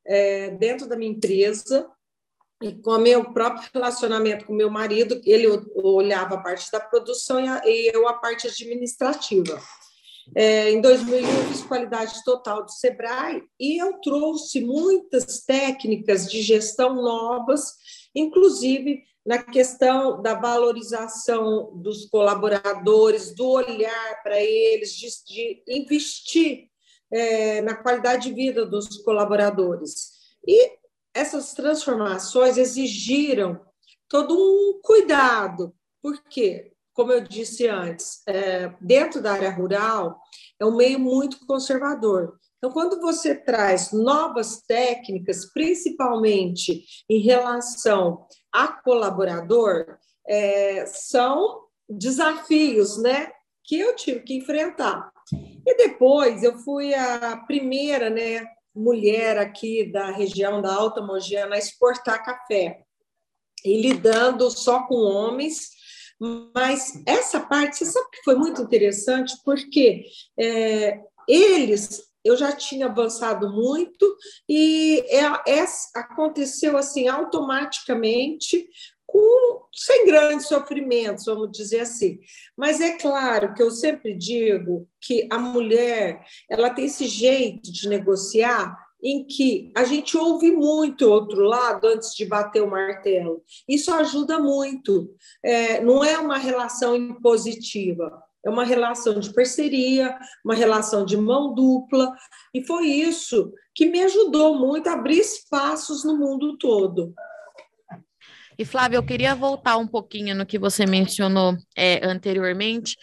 é, 0.06 0.50
dentro 0.50 0.88
da 0.88 0.96
minha 0.96 1.10
empresa, 1.10 1.86
e 2.62 2.74
com 2.74 2.90
o 2.90 2.98
meu 2.98 3.32
próprio 3.32 3.70
relacionamento 3.72 4.44
com 4.44 4.52
meu 4.52 4.68
marido, 4.68 5.18
ele 5.24 5.46
olhava 5.74 6.34
a 6.34 6.42
parte 6.42 6.70
da 6.70 6.78
produção 6.78 7.40
e 7.64 7.90
eu 7.94 8.06
a 8.06 8.14
parte 8.14 8.46
administrativa. 8.46 9.58
É, 10.34 10.70
em 10.70 10.80
2001, 10.80 11.28
eu 11.28 11.44
fiz 11.46 11.62
qualidade 11.62 12.22
total 12.24 12.64
do 12.64 12.70
Sebrae 12.70 13.42
e 13.58 13.82
eu 13.82 13.94
trouxe 14.00 14.60
muitas 14.60 15.44
técnicas 15.44 16.30
de 16.30 16.40
gestão 16.40 16.94
novas, 16.94 17.74
inclusive 18.14 19.02
na 19.26 19.42
questão 19.42 20.22
da 20.22 20.34
valorização 20.34 21.72
dos 21.76 22.06
colaboradores, 22.06 23.34
do 23.34 23.46
olhar 23.48 24.22
para 24.22 24.40
eles, 24.40 24.94
de, 24.94 25.08
de 25.26 25.62
investir 25.68 26.68
é, 27.12 27.60
na 27.60 27.74
qualidade 27.74 28.28
de 28.28 28.34
vida 28.34 28.64
dos 28.64 28.98
colaboradores. 28.98 30.12
E 30.46 30.78
essas 31.12 31.52
transformações 31.54 32.56
exigiram 32.56 33.60
todo 34.08 34.34
um 34.34 34.80
cuidado, 34.82 35.74
por 36.00 36.22
quê? 36.24 36.72
Como 37.00 37.12
eu 37.12 37.22
disse 37.22 37.66
antes, 37.66 38.20
é, 38.28 38.70
dentro 38.78 39.22
da 39.22 39.32
área 39.32 39.50
rural, 39.50 40.20
é 40.60 40.66
um 40.66 40.76
meio 40.76 41.00
muito 41.00 41.46
conservador. 41.46 42.38
Então, 42.58 42.70
quando 42.70 43.00
você 43.00 43.34
traz 43.34 43.90
novas 43.90 44.60
técnicas, 44.68 45.50
principalmente 45.50 46.84
em 47.08 47.18
relação 47.20 48.26
a 48.52 48.68
colaborador, 48.68 49.96
é, 50.28 50.84
são 50.84 51.62
desafios 51.88 52.98
né, 52.98 53.32
que 53.64 53.80
eu 53.80 53.96
tive 53.96 54.20
que 54.20 54.34
enfrentar. 54.34 55.10
E 55.32 55.74
depois 55.78 56.42
eu 56.42 56.58
fui 56.58 56.92
a 56.92 57.34
primeira 57.46 58.10
né, 58.10 58.46
mulher 58.74 59.38
aqui 59.38 59.90
da 59.90 60.10
região 60.10 60.60
da 60.60 60.74
Alta 60.74 61.00
Mogiana 61.00 61.54
a 61.54 61.58
exportar 61.58 62.22
café, 62.22 62.82
e 63.64 63.80
lidando 63.80 64.50
só 64.50 64.86
com 64.86 64.96
homens 64.96 65.79
mas 66.54 67.02
essa 67.06 67.40
parte, 67.40 67.78
você 67.78 67.86
sabe 67.86 68.10
que 68.12 68.22
foi 68.22 68.34
muito 68.34 68.60
interessante, 68.62 69.34
porque 69.44 70.04
é, 70.38 71.00
eles 71.26 72.10
eu 72.22 72.36
já 72.36 72.52
tinha 72.52 72.86
avançado 72.86 73.50
muito 73.50 74.16
e 74.48 75.02
é, 75.08 75.24
é, 75.60 75.64
aconteceu 75.94 76.76
assim 76.76 77.08
automaticamente, 77.08 78.68
com, 79.06 79.62
sem 79.74 80.06
grandes 80.06 80.46
sofrimentos, 80.46 81.24
vamos 81.24 81.50
dizer 81.50 81.80
assim. 81.80 82.18
Mas 82.56 82.80
é 82.80 82.96
claro 82.96 83.54
que 83.54 83.62
eu 83.62 83.70
sempre 83.70 84.14
digo 84.14 84.86
que 85.00 85.26
a 85.32 85.38
mulher 85.38 86.24
ela 86.48 86.70
tem 86.70 86.84
esse 86.84 87.06
jeito 87.06 87.72
de 87.72 87.88
negociar 87.88 88.76
em 89.02 89.24
que 89.24 89.72
a 89.74 89.84
gente 89.84 90.16
ouve 90.16 90.50
muito 90.52 91.06
o 91.06 91.10
outro 91.10 91.42
lado 91.42 91.86
antes 91.86 92.14
de 92.14 92.24
bater 92.24 92.62
o 92.62 92.70
martelo. 92.70 93.42
Isso 93.68 93.92
ajuda 93.92 94.38
muito. 94.38 95.14
É, 95.44 95.80
não 95.80 96.04
é 96.04 96.18
uma 96.18 96.36
relação 96.36 96.94
impositiva, 96.94 98.22
é 98.44 98.50
uma 98.50 98.64
relação 98.64 99.18
de 99.20 99.32
parceria, 99.32 100.16
uma 100.44 100.54
relação 100.54 101.04
de 101.04 101.16
mão 101.16 101.54
dupla, 101.54 102.12
e 102.54 102.64
foi 102.64 102.86
isso 102.86 103.52
que 103.74 103.86
me 103.86 104.02
ajudou 104.02 104.58
muito 104.58 104.88
a 104.88 104.94
abrir 104.94 105.18
espaços 105.18 106.04
no 106.04 106.16
mundo 106.16 106.56
todo. 106.58 107.14
E 108.58 108.64
Flávia, 108.66 108.98
eu 108.98 109.02
queria 109.02 109.34
voltar 109.34 109.78
um 109.78 109.86
pouquinho 109.86 110.34
no 110.34 110.44
que 110.44 110.58
você 110.58 110.84
mencionou 110.84 111.56
é, 111.74 112.06
anteriormente, 112.06 112.94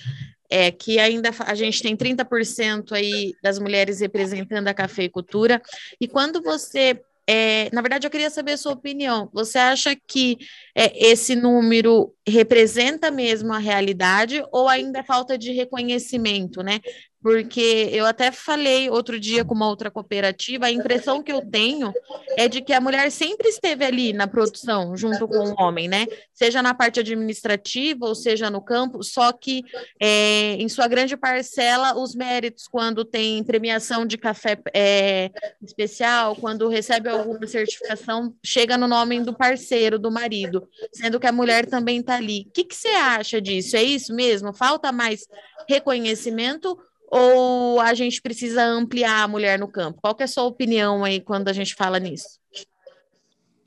é 0.50 0.72
que 0.72 1.00
ainda 1.00 1.32
a 1.46 1.56
gente 1.56 1.82
tem 1.82 1.96
30% 1.96 2.94
aí 2.94 3.34
das 3.42 3.60
mulheres 3.60 4.00
representando 4.00 4.68
a 4.68 4.74
cafeicultura, 4.74 5.62
e 6.00 6.08
quando 6.08 6.42
você 6.42 7.02
é, 7.30 7.70
na 7.74 7.82
verdade, 7.82 8.08
eu 8.08 8.12
queria 8.12 8.30
saber 8.30 8.54
a 8.54 8.58
sua 8.58 8.72
opinião. 8.72 9.30
Você 9.34 9.58
acha 9.58 9.94
que 10.08 10.38
é, 10.74 11.08
esse 11.10 11.36
número 11.36 12.14
representa 12.26 13.12
mesmo 13.12 13.52
a 13.52 13.58
realidade 13.58 14.42
ou 14.50 14.70
ainda 14.70 15.04
falta 15.04 15.38
de 15.38 15.52
reconhecimento, 15.52 16.64
né? 16.64 16.80
Porque 17.22 17.90
eu 17.92 18.06
até 18.06 18.32
falei 18.32 18.90
outro 18.90 19.20
dia 19.20 19.44
com 19.44 19.54
uma 19.54 19.68
outra 19.68 19.90
cooperativa, 19.90 20.68
a 20.68 20.72
impressão 20.72 21.24
que 21.24 21.32
eu 21.32 21.42
tenho 21.42 21.92
é 22.38 22.48
de 22.48 22.62
que 22.62 22.74
a 22.74 22.80
mulher 22.80 23.12
sempre 23.12 23.50
esteve 23.50 23.84
ali 23.84 24.14
na 24.14 24.28
produção, 24.28 24.96
junto 24.96 25.28
com 25.28 25.50
o 25.50 25.56
homem, 25.62 25.88
né? 25.88 26.06
Seja 26.34 26.62
na 26.62 26.74
parte 26.74 27.00
administrativa 27.00 28.06
ou 28.06 28.14
seja 28.14 28.50
no 28.50 28.62
campo, 28.62 29.04
só 29.04 29.32
que 29.32 29.64
é, 30.00 30.54
em 30.54 30.70
sua 30.70 30.88
grande 30.88 31.18
parcela, 31.18 31.98
os 31.98 32.16
méritos, 32.16 32.68
quando 32.68 33.04
tem 33.04 33.44
premiação 33.44 34.06
de 34.06 34.18
café 34.18 34.58
é, 34.74 35.32
especial, 35.62 36.36
quando 36.36 36.70
recebe 36.70 37.10
alguma 37.10 37.46
certificação, 37.48 38.34
chega 38.44 38.78
no 38.78 38.88
nome 38.88 39.20
do 39.22 39.36
parceiro, 39.36 39.98
do 39.98 40.12
marido, 40.12 40.68
sendo 40.94 41.20
que 41.20 41.28
a 41.28 41.32
mulher 41.32 41.66
também 41.66 42.00
está 42.00 42.16
ali. 42.16 42.46
O 42.48 42.52
que, 42.52 42.64
que 42.64 42.76
você 42.76 42.90
acha 42.90 43.42
disso? 43.42 43.76
É 43.76 43.84
isso 43.84 44.14
mesmo? 44.14 44.54
Falta 44.54 44.92
mais 44.92 45.28
reconhecimento? 45.68 46.78
Ou 47.08 47.80
a 47.80 47.94
gente 47.94 48.22
precisa 48.22 48.64
ampliar 48.64 49.24
a 49.24 49.28
mulher 49.28 49.58
no 49.58 49.68
campo? 49.68 50.00
Qual 50.02 50.16
é 50.20 50.24
a 50.24 50.28
sua 50.28 50.44
opinião 50.44 51.04
aí 51.04 51.22
quando 51.22 51.48
a 51.48 51.54
gente 51.54 51.74
fala 51.74 52.00
nisso? 52.00 52.40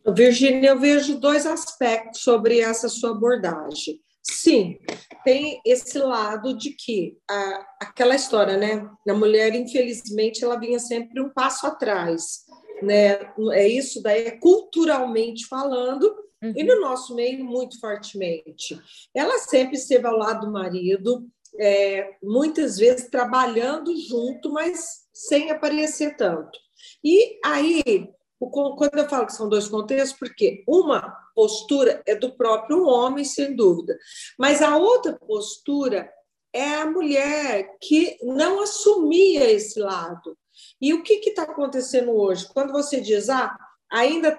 Virginia, 0.06 0.70
eu 0.70 0.78
vejo 0.78 1.18
dois 1.18 1.47
aspectos 1.47 2.23
sobre 2.23 2.61
essa 2.61 2.88
sua 2.88 3.11
abordagem. 3.11 4.00
Sim, 4.23 4.78
tem 5.25 5.61
esse 5.64 5.99
lado 5.99 6.56
de 6.56 6.70
que 6.70 7.16
a, 7.28 7.66
aquela 7.80 8.14
história, 8.14 8.56
né? 8.56 8.88
A 9.09 9.14
mulher, 9.14 9.54
infelizmente, 9.54 10.44
ela 10.44 10.59
vinha 10.59 10.78
sempre 10.78 11.20
um 11.20 11.30
passo 11.30 11.66
atrás, 11.66 12.44
né? 12.82 13.18
É 13.52 13.66
isso 13.66 14.02
daí, 14.02 14.26
é 14.26 14.30
culturalmente 14.32 15.47
falando, 15.47 16.04
uhum. 16.42 16.52
e 16.54 16.62
no 16.62 16.80
nosso 16.80 17.14
meio, 17.14 17.44
muito 17.44 17.80
fortemente. 17.80 18.78
Ela 19.14 19.38
sempre 19.38 19.76
esteve 19.76 20.06
ao 20.06 20.16
lado 20.16 20.47
do 20.47 20.52
marido, 20.52 21.26
é, 21.61 22.17
muitas 22.23 22.79
vezes 22.79 23.11
trabalhando 23.11 23.95
junto, 23.97 24.50
mas 24.50 25.05
sem 25.12 25.50
aparecer 25.50 26.17
tanto. 26.17 26.59
E 27.05 27.38
aí, 27.45 28.09
quando 28.38 28.99
eu 28.99 29.09
falo 29.09 29.26
que 29.26 29.35
são 29.35 29.49
dois 29.49 29.69
contextos, 29.69 30.19
porque 30.19 30.64
uma 30.67 31.14
postura 31.35 32.02
é 32.07 32.14
do 32.14 32.33
próprio 32.33 32.87
homem, 32.87 33.25
sem 33.25 33.55
dúvida, 33.55 33.99
mas 34.38 34.62
a 34.62 34.79
outra 34.79 35.12
postura 35.12 36.11
é 36.52 36.76
a 36.76 36.87
mulher 36.87 37.76
que 37.81 38.17
não 38.23 38.62
assumia 38.62 39.50
esse 39.50 39.79
lado. 39.79 40.37
E 40.81 40.95
o 40.95 41.02
que 41.02 41.14
está 41.29 41.43
acontecendo 41.43 42.11
hoje? 42.12 42.49
Quando 42.52 42.73
você 42.73 43.00
diz, 43.00 43.29
ah, 43.29 43.55
ainda 43.90 44.38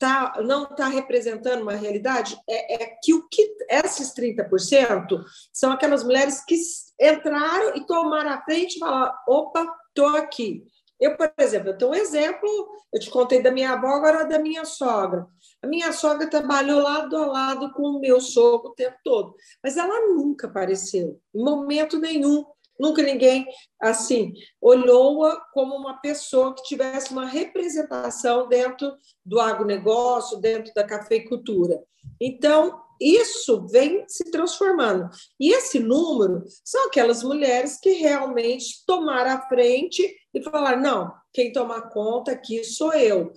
tá, 0.00 0.40
não 0.42 0.64
está 0.64 0.88
representando 0.88 1.60
uma 1.60 1.74
realidade, 1.74 2.36
é, 2.48 2.82
é, 2.82 2.96
que 3.02 3.12
o 3.12 3.28
que 3.28 3.54
esses 3.68 4.14
30% 4.14 5.22
são 5.52 5.70
aquelas 5.70 6.02
mulheres 6.02 6.42
que 6.42 6.56
entraram 6.98 7.76
e 7.76 7.84
tomaram 7.84 8.30
a 8.30 8.42
frente 8.42 8.76
e 8.76 8.78
falaram: 8.78 9.14
opa, 9.28 9.66
estou 9.88 10.16
aqui. 10.16 10.64
Eu, 10.98 11.16
por 11.16 11.32
exemplo, 11.38 11.70
eu 11.70 11.78
tenho 11.78 11.90
um 11.92 11.94
exemplo, 11.94 12.48
eu 12.92 13.00
te 13.00 13.10
contei 13.10 13.42
da 13.42 13.50
minha 13.50 13.72
avó, 13.72 13.88
agora 13.88 14.24
da 14.24 14.38
minha 14.38 14.64
sogra. 14.64 15.26
A 15.62 15.66
minha 15.66 15.92
sogra 15.92 16.28
trabalhou 16.28 16.82
lado 16.82 17.16
a 17.16 17.26
lado 17.26 17.72
com 17.72 17.82
o 17.82 18.00
meu 18.00 18.20
sogro 18.20 18.70
o 18.70 18.74
tempo 18.74 18.96
todo, 19.04 19.34
mas 19.62 19.76
ela 19.76 20.08
nunca 20.08 20.46
apareceu, 20.46 21.18
em 21.34 21.44
momento 21.44 21.98
nenhum. 21.98 22.44
Nunca 22.80 23.02
ninguém, 23.02 23.46
assim, 23.78 24.32
olhou-a 24.58 25.38
como 25.52 25.76
uma 25.76 26.00
pessoa 26.00 26.54
que 26.54 26.62
tivesse 26.62 27.12
uma 27.12 27.26
representação 27.26 28.48
dentro 28.48 28.96
do 29.24 29.38
agronegócio, 29.38 30.38
dentro 30.38 30.72
da 30.72 30.82
cafeicultura. 30.82 31.78
Então, 32.18 32.80
isso 32.98 33.66
vem 33.66 34.04
se 34.08 34.30
transformando. 34.30 35.10
E 35.38 35.52
esse 35.52 35.78
número 35.78 36.42
são 36.64 36.86
aquelas 36.86 37.22
mulheres 37.22 37.78
que 37.78 37.90
realmente 37.90 38.82
tomaram 38.86 39.32
a 39.32 39.46
frente 39.46 40.16
e 40.32 40.42
falaram: 40.42 40.80
não, 40.80 41.12
quem 41.34 41.52
toma 41.52 41.82
conta 41.90 42.32
aqui 42.32 42.64
sou 42.64 42.94
eu. 42.94 43.30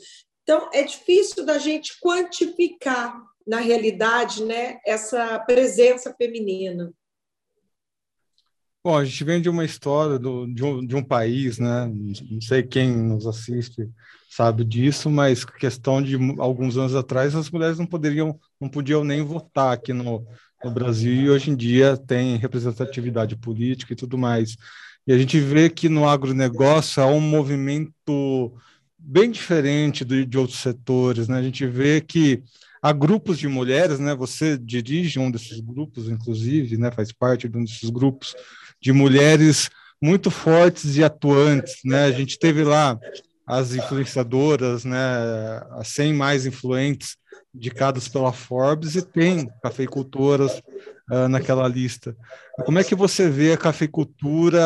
Então, 0.43 0.69
é 0.73 0.83
difícil 0.83 1.45
da 1.45 1.57
gente 1.57 1.99
quantificar, 2.01 3.21
na 3.45 3.57
realidade, 3.57 4.43
né, 4.45 4.79
essa 4.85 5.37
presença 5.39 6.13
feminina. 6.17 6.93
Bom, 8.85 8.97
a 8.97 9.05
gente 9.05 9.23
vem 9.23 9.41
de 9.41 9.47
uma 9.47 9.63
história 9.63 10.19
do, 10.19 10.45
de, 10.45 10.61
um, 10.61 10.85
de 10.85 10.93
um 10.93 11.01
país, 11.01 11.57
né? 11.57 11.89
Não 12.29 12.41
sei 12.41 12.61
quem 12.61 12.91
nos 12.91 13.25
assiste 13.25 13.89
sabe 14.29 14.65
disso, 14.65 15.09
mas 15.09 15.45
questão 15.45 16.01
de 16.01 16.17
alguns 16.39 16.75
anos 16.75 16.93
atrás 16.95 17.35
as 17.35 17.49
mulheres 17.49 17.77
não 17.77 17.85
poderiam, 17.85 18.37
não 18.59 18.67
podiam 18.67 19.03
nem 19.03 19.21
votar 19.21 19.73
aqui 19.73 19.93
no, 19.93 20.25
no 20.63 20.71
Brasil 20.71 21.13
e 21.13 21.29
hoje 21.29 21.51
em 21.51 21.55
dia 21.55 21.95
tem 21.95 22.35
representatividade 22.37 23.37
política 23.37 23.93
e 23.93 23.95
tudo 23.95 24.17
mais. 24.17 24.57
E 25.07 25.13
a 25.13 25.17
gente 25.17 25.39
vê 25.39 25.69
que 25.69 25.87
no 25.87 26.07
agronegócio 26.07 27.01
há 27.01 27.05
um 27.05 27.21
movimento 27.21 28.51
bem 28.97 29.29
diferente 29.31 30.03
de, 30.03 30.25
de 30.25 30.37
outros 30.37 30.59
setores, 30.59 31.27
né? 31.27 31.37
A 31.37 31.43
gente 31.43 31.65
vê 31.65 32.01
que 32.01 32.41
há 32.81 32.91
grupos 32.91 33.37
de 33.37 33.47
mulheres, 33.47 33.99
né? 33.99 34.15
Você 34.15 34.57
dirige 34.57 35.19
um 35.19 35.29
desses 35.31 35.59
grupos, 35.61 36.09
inclusive, 36.09 36.75
né? 36.75 36.91
Faz 36.91 37.11
parte 37.13 37.47
de 37.47 37.57
um 37.57 37.63
desses 37.63 37.89
grupos 37.89 38.35
de 38.83 38.91
mulheres 38.91 39.69
muito 40.01 40.29
fortes 40.29 40.97
e 40.97 41.03
atuantes, 41.03 41.77
né? 41.85 42.03
A 42.03 42.11
gente 42.11 42.37
teve 42.37 42.65
lá 42.65 42.99
as 43.47 43.73
influenciadoras, 43.73 44.83
né, 44.83 44.97
as 45.71 45.87
100 45.87 46.13
mais 46.13 46.45
influentes 46.45 47.15
indicadas 47.55 48.09
pela 48.09 48.33
Forbes 48.33 48.95
e 48.95 49.01
tem 49.01 49.49
cafeicultoras 49.61 50.61
uh, 51.09 51.29
naquela 51.29 51.67
lista. 51.67 52.15
Como 52.65 52.79
é 52.79 52.83
que 52.83 52.95
você 52.95 53.29
vê 53.29 53.53
a 53.53 53.57
cafeicultura 53.57 54.61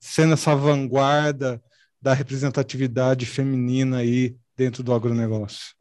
sendo 0.00 0.34
essa 0.34 0.54
vanguarda 0.54 1.62
da 2.00 2.14
representatividade 2.14 3.26
feminina 3.26 3.98
aí 3.98 4.36
dentro 4.56 4.82
do 4.82 4.94
agronegócio? 4.94 5.74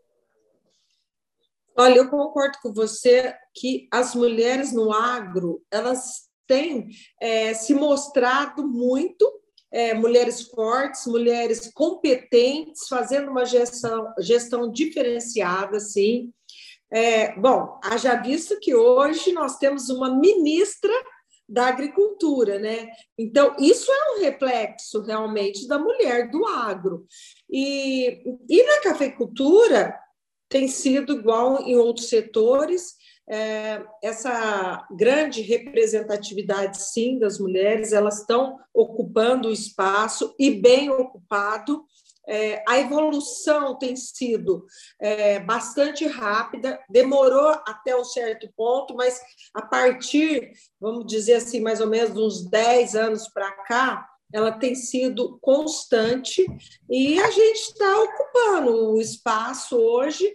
Olha, 1.78 2.00
eu 2.00 2.10
concordo 2.10 2.58
com 2.62 2.74
você 2.74 3.34
que 3.56 3.88
as 3.92 4.14
mulheres 4.14 4.74
no 4.74 4.92
agro, 4.92 5.62
elas 5.72 6.29
tem 6.50 6.89
é, 7.22 7.53
se 7.53 7.75
mostrado 7.75 8.68
muito 8.68 9.32
é, 9.72 9.94
mulheres 9.94 10.41
fortes, 10.41 11.06
mulheres 11.06 11.72
competentes, 11.72 12.88
fazendo 12.89 13.29
uma 13.29 13.46
gestão, 13.46 14.12
gestão 14.20 14.72
diferenciada, 14.72 15.79
sim. 15.79 16.34
É, 16.91 17.39
bom, 17.39 17.79
haja 17.84 18.15
visto 18.15 18.60
que 18.60 18.74
hoje 18.74 19.32
nós 19.32 19.58
temos 19.58 19.89
uma 19.89 20.10
ministra 20.20 20.91
da 21.48 21.68
agricultura, 21.68 22.58
né? 22.58 22.88
Então, 23.15 23.56
isso 23.60 23.91
é 23.91 24.13
um 24.13 24.22
reflexo 24.22 25.01
realmente 25.03 25.68
da 25.68 25.77
mulher 25.77 26.32
do 26.32 26.46
agro. 26.48 27.06
E, 27.48 28.24
e 28.50 28.63
na 28.63 28.82
cafeicultura 28.82 29.96
tem 30.48 30.68
sido 30.68 31.13
igual 31.13 31.62
em 31.62 31.75
outros 31.75 32.10
setores, 32.10 32.96
essa 34.02 34.88
grande 34.90 35.42
representatividade, 35.42 36.82
sim, 36.82 37.20
das 37.20 37.40
mulheres, 37.40 37.94
elas 37.94 38.22
estão 38.22 38.58
ocupando 38.74 39.50
o 39.50 39.54
espaço 39.54 40.34
e 40.40 40.50
bem 40.50 40.90
ocupado. 40.90 41.86
É, 42.28 42.64
a 42.68 42.80
evolução 42.80 43.78
tem 43.78 43.96
sido 43.96 44.66
é, 45.00 45.40
bastante 45.40 46.06
rápida, 46.06 46.80
demorou 46.90 47.50
até 47.66 47.96
um 47.96 48.04
certo 48.04 48.48
ponto, 48.56 48.96
mas 48.96 49.20
a 49.54 49.64
partir, 49.64 50.52
vamos 50.80 51.08
dizer 51.08 51.36
assim, 51.36 51.60
mais 51.60 51.82
ou 51.82 51.88
menos 51.88 52.16
uns 52.16 52.48
10 52.50 52.96
anos 52.96 53.28
para 53.28 53.52
cá, 53.64 54.08
ela 54.32 54.52
tem 54.52 54.76
sido 54.76 55.40
constante 55.42 56.46
e 56.90 57.20
a 57.20 57.32
gente 57.32 57.58
está 57.58 58.00
ocupando 58.00 58.94
o 58.94 59.02
espaço 59.02 59.76
hoje 59.76 60.32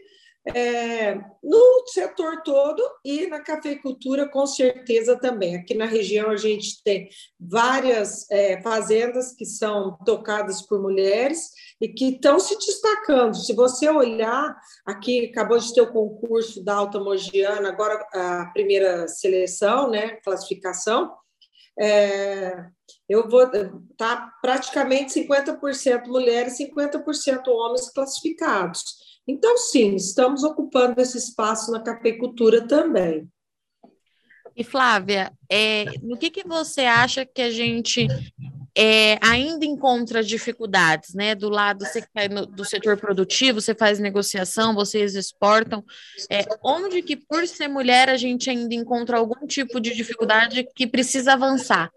é, 0.46 1.14
no 1.42 1.86
setor 1.86 2.42
todo 2.42 2.82
e 3.02 3.26
na 3.26 3.40
cafeicultura, 3.40 4.28
com 4.28 4.46
certeza 4.46 5.18
também. 5.18 5.56
Aqui 5.56 5.74
na 5.74 5.86
região 5.86 6.30
a 6.30 6.36
gente 6.36 6.82
tem 6.82 7.08
várias 7.40 8.30
é, 8.30 8.60
fazendas 8.60 9.34
que 9.34 9.46
são 9.46 9.96
tocadas 10.04 10.60
por 10.60 10.82
mulheres 10.82 11.50
e 11.80 11.88
que 11.88 12.10
estão 12.10 12.38
se 12.38 12.56
destacando. 12.58 13.34
Se 13.36 13.54
você 13.54 13.88
olhar, 13.88 14.54
aqui 14.86 15.30
acabou 15.30 15.58
de 15.58 15.72
ter 15.72 15.80
o 15.80 15.92
concurso 15.92 16.62
da 16.62 16.74
Alta 16.74 17.00
Mogiana, 17.00 17.68
agora 17.70 17.94
a 18.12 18.50
primeira 18.52 19.08
seleção, 19.08 19.90
né, 19.90 20.18
classificação. 20.22 21.14
É, 21.80 22.66
eu 23.08 23.28
vou 23.28 23.50
tá 23.96 24.30
praticamente 24.40 25.18
50% 25.20 26.06
mulheres, 26.06 26.58
50% 26.58 27.48
homens 27.48 27.90
classificados. 27.90 29.13
Então, 29.26 29.56
sim, 29.56 29.94
estamos 29.94 30.44
ocupando 30.44 31.00
esse 31.00 31.16
espaço 31.16 31.72
na 31.72 31.80
cafeicultura 31.80 32.66
também. 32.66 33.28
E 34.56 34.62
Flávia, 34.62 35.32
é, 35.50 35.84
no 36.02 36.16
que, 36.16 36.30
que 36.30 36.46
você 36.46 36.82
acha 36.82 37.26
que 37.26 37.42
a 37.42 37.50
gente 37.50 38.06
é, 38.76 39.18
ainda 39.20 39.64
encontra 39.64 40.22
dificuldades, 40.22 41.12
né? 41.12 41.34
Do 41.34 41.48
lado 41.48 41.84
você 41.84 42.04
é 42.14 42.28
no, 42.28 42.46
do 42.46 42.64
setor 42.64 42.96
produtivo, 42.96 43.60
você 43.60 43.74
faz 43.74 43.98
negociação, 43.98 44.74
vocês 44.74 45.16
exportam. 45.16 45.84
É, 46.30 46.44
onde 46.62 47.02
que, 47.02 47.16
por 47.16 47.48
ser 47.48 47.66
mulher, 47.66 48.08
a 48.08 48.16
gente 48.16 48.48
ainda 48.48 48.74
encontra 48.74 49.18
algum 49.18 49.44
tipo 49.46 49.80
de 49.80 49.92
dificuldade 49.94 50.68
que 50.74 50.86
precisa 50.86 51.32
avançar? 51.32 51.90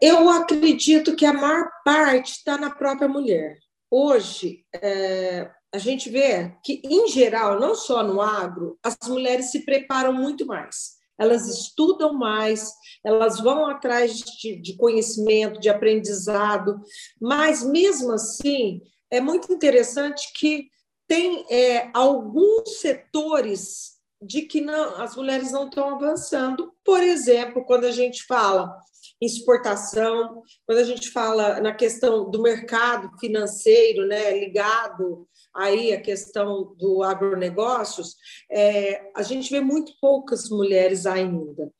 Eu 0.00 0.30
acredito 0.30 1.16
que 1.16 1.26
a 1.26 1.32
maior 1.32 1.68
parte 1.84 2.32
está 2.32 2.56
na 2.56 2.70
própria 2.70 3.08
mulher 3.08 3.58
hoje 3.90 4.64
é, 4.74 5.50
a 5.72 5.78
gente 5.78 6.08
vê 6.08 6.56
que, 6.64 6.80
em 6.84 7.08
geral, 7.08 7.60
não 7.60 7.74
só 7.74 8.02
no 8.02 8.20
agro, 8.20 8.78
as 8.82 8.96
mulheres 9.08 9.50
se 9.50 9.64
preparam 9.64 10.12
muito 10.12 10.46
mais. 10.46 10.96
Elas 11.18 11.48
estudam 11.48 12.12
mais, 12.12 12.72
elas 13.04 13.40
vão 13.40 13.66
atrás 13.66 14.16
de, 14.18 14.60
de 14.60 14.76
conhecimento, 14.76 15.60
de 15.60 15.68
aprendizado, 15.68 16.80
mas 17.20 17.62
mesmo 17.62 18.12
assim 18.12 18.80
é 19.10 19.20
muito 19.20 19.52
interessante 19.52 20.32
que 20.34 20.68
tem 21.08 21.44
é, 21.50 21.90
alguns 21.92 22.80
setores 22.80 23.98
de 24.20 24.42
que 24.42 24.60
não, 24.60 25.00
as 25.00 25.16
mulheres 25.16 25.50
não 25.50 25.66
estão 25.66 25.94
avançando. 25.94 26.72
Por 26.84 27.02
exemplo, 27.02 27.64
quando 27.64 27.84
a 27.84 27.92
gente 27.92 28.24
fala 28.24 28.76
exportação, 29.20 30.42
quando 30.66 30.78
a 30.78 30.84
gente 30.84 31.10
fala 31.10 31.60
na 31.60 31.74
questão 31.74 32.30
do 32.30 32.40
mercado 32.40 33.10
financeiro, 33.18 34.06
né, 34.06 34.38
ligado 34.38 35.26
aí 35.54 35.92
à 35.92 36.00
questão 36.00 36.74
do 36.76 37.02
agronegócios, 37.02 38.14
é, 38.50 39.10
a 39.14 39.22
gente 39.22 39.50
vê 39.50 39.60
muito 39.60 39.92
poucas 40.00 40.48
mulheres 40.48 41.04
ainda. 41.06 41.72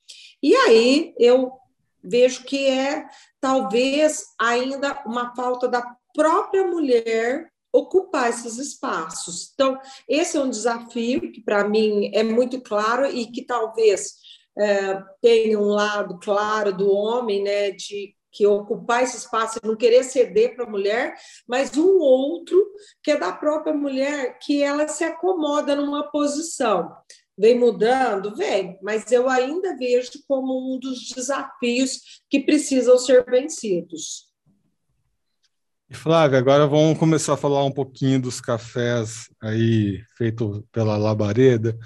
E 0.43 0.55
aí 0.55 1.15
eu 1.19 1.53
vejo 2.03 2.45
que 2.45 2.67
é 2.69 3.07
talvez 3.41 4.25
ainda 4.41 5.03
uma 5.07 5.35
falta 5.35 5.69
da 5.69 5.85
própria 6.15 6.67
mulher 6.67 7.51
ocupar 7.73 8.31
esses 8.31 8.57
espaços. 8.57 9.51
Então, 9.53 9.79
esse 10.09 10.37
é 10.37 10.41
um 10.41 10.51
desafio 10.51 11.33
que 11.33 11.41
para 11.41 11.69
mim 11.69 12.11
é 12.15 12.23
muito 12.23 12.61
claro 12.61 13.07
e 13.07 13.27
que 13.27 13.45
talvez 13.45 14.15
é, 14.59 15.03
tem 15.23 15.57
um 15.57 15.69
lado 15.69 16.19
claro 16.21 16.77
do 16.77 16.91
homem, 16.91 17.43
né, 17.43 17.71
de 17.71 18.15
que 18.31 18.47
ocupar 18.47 19.03
esse 19.03 19.17
espaço 19.17 19.59
e 19.63 19.67
não 19.67 19.75
querer 19.75 20.05
ceder 20.05 20.55
para 20.55 20.65
a 20.65 20.71
mulher, 20.71 21.15
mas 21.47 21.77
um 21.77 21.99
outro 21.99 22.57
que 23.03 23.13
é 23.13 23.17
da 23.19 23.33
própria 23.33 23.73
mulher, 23.73 24.39
que 24.41 24.63
ela 24.63 24.87
se 24.87 25.03
acomoda 25.03 25.75
numa 25.75 26.11
posição. 26.11 26.93
Vem 27.37 27.59
mudando? 27.59 28.35
Vem, 28.37 28.79
mas 28.83 29.11
eu 29.11 29.29
ainda 29.29 29.77
vejo 29.77 30.11
como 30.27 30.75
um 30.75 30.79
dos 30.79 31.09
desafios 31.15 32.01
que 32.29 32.41
precisam 32.41 32.99
ser 32.99 33.25
vencidos. 33.25 34.29
E 35.89 35.95
Flávia, 35.95 36.39
agora 36.39 36.67
vamos 36.67 36.99
começar 36.99 37.33
a 37.33 37.39
falar 37.39 37.65
um 37.65 37.73
pouquinho 37.73 38.21
dos 38.21 38.41
cafés 38.41 39.31
aí 39.41 40.03
feito 40.19 40.67
pela 40.71 40.99
Labareda 40.99 41.79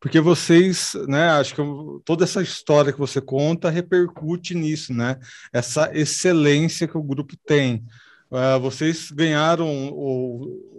porque 0.00 0.20
vocês, 0.20 0.92
né, 1.08 1.30
acho 1.30 1.54
que 1.54 1.62
toda 2.04 2.24
essa 2.24 2.42
história 2.42 2.92
que 2.92 2.98
você 2.98 3.20
conta 3.20 3.70
repercute 3.70 4.54
nisso, 4.54 4.92
né? 4.92 5.18
Essa 5.52 5.90
excelência 5.94 6.86
que 6.86 6.98
o 6.98 7.02
grupo 7.02 7.34
tem. 7.46 7.84
Uh, 8.30 8.60
vocês 8.60 9.10
ganharam 9.10 9.68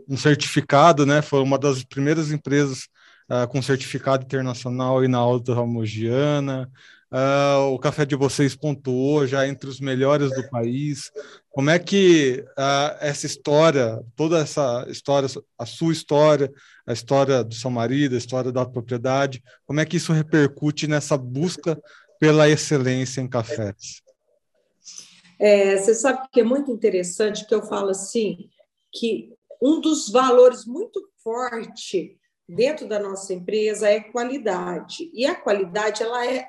um 0.08 0.18
certificado, 0.18 1.06
né? 1.06 1.22
Foi 1.22 1.42
uma 1.42 1.58
das 1.58 1.84
primeiras 1.84 2.32
empresas 2.32 2.88
uh, 3.30 3.48
com 3.48 3.62
certificado 3.62 4.24
internacional 4.24 5.00
aí 5.00 5.08
na 5.08 5.18
Alta 5.18 5.54
Ramogiana. 5.54 6.70
Uh, 7.10 7.72
o 7.74 7.80
café 7.80 8.06
de 8.06 8.16
vocês 8.16 8.54
pontuou 8.54 9.26
já 9.26 9.48
entre 9.48 9.70
os 9.70 9.80
melhores 9.80 10.30
do 10.30 10.48
país. 10.50 11.10
Como 11.58 11.72
é 11.72 11.80
que 11.80 12.46
uh, 12.52 12.98
essa 13.00 13.26
história, 13.26 14.00
toda 14.16 14.38
essa 14.38 14.86
história, 14.90 15.28
a 15.58 15.66
sua 15.66 15.92
história, 15.92 16.54
a 16.86 16.94
história 16.94 17.44
do 17.44 17.56
seu 17.56 17.72
marido, 17.72 18.14
a 18.14 18.18
história 18.20 18.52
da 18.52 18.64
propriedade, 18.64 19.44
como 19.66 19.80
é 19.80 19.86
que 19.86 19.98
isso 19.98 20.14
repercute 20.14 20.86
nessa 20.86 21.18
busca 21.18 21.76
pela 22.20 22.48
excelência 22.48 23.22
em 23.22 23.28
cafés? 23.28 24.04
É, 25.40 25.76
você 25.78 25.96
sabe 25.96 26.28
que 26.32 26.42
é 26.42 26.44
muito 26.44 26.70
interessante 26.70 27.48
que 27.48 27.56
eu 27.56 27.64
falo 27.64 27.90
assim, 27.90 28.52
que 28.94 29.34
um 29.60 29.82
dos 29.82 30.12
valores 30.12 30.64
muito 30.64 31.10
forte 31.24 32.20
dentro 32.48 32.88
da 32.88 33.00
nossa 33.00 33.34
empresa 33.34 33.90
é 33.90 34.00
qualidade. 34.00 35.10
E 35.12 35.26
a 35.26 35.34
qualidade 35.34 36.04
ela 36.04 36.24
é 36.24 36.48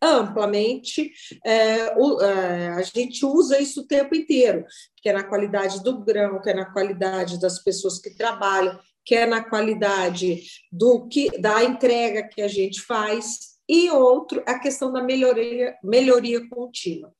amplamente, 0.00 1.12
é, 1.44 1.94
o, 1.96 2.20
é, 2.20 2.68
a 2.68 2.82
gente 2.82 3.24
usa 3.24 3.60
isso 3.60 3.82
o 3.82 3.86
tempo 3.86 4.14
inteiro, 4.14 4.64
que 4.96 5.08
é 5.08 5.12
na 5.12 5.24
qualidade 5.24 5.82
do 5.82 6.04
grão, 6.04 6.40
que 6.40 6.50
é 6.50 6.54
na 6.54 6.72
qualidade 6.72 7.40
das 7.40 7.62
pessoas 7.62 7.98
que 7.98 8.16
trabalham, 8.16 8.78
que 9.04 9.14
é 9.14 9.26
na 9.26 9.42
qualidade 9.42 10.42
do 10.70 11.08
que 11.08 11.38
da 11.38 11.64
entrega 11.64 12.28
que 12.28 12.42
a 12.42 12.48
gente 12.48 12.82
faz, 12.82 13.58
e 13.68 13.90
outro, 13.90 14.42
a 14.46 14.58
questão 14.58 14.92
da 14.92 15.02
melhoria, 15.02 15.76
melhoria 15.82 16.46
contínua. 16.48 17.12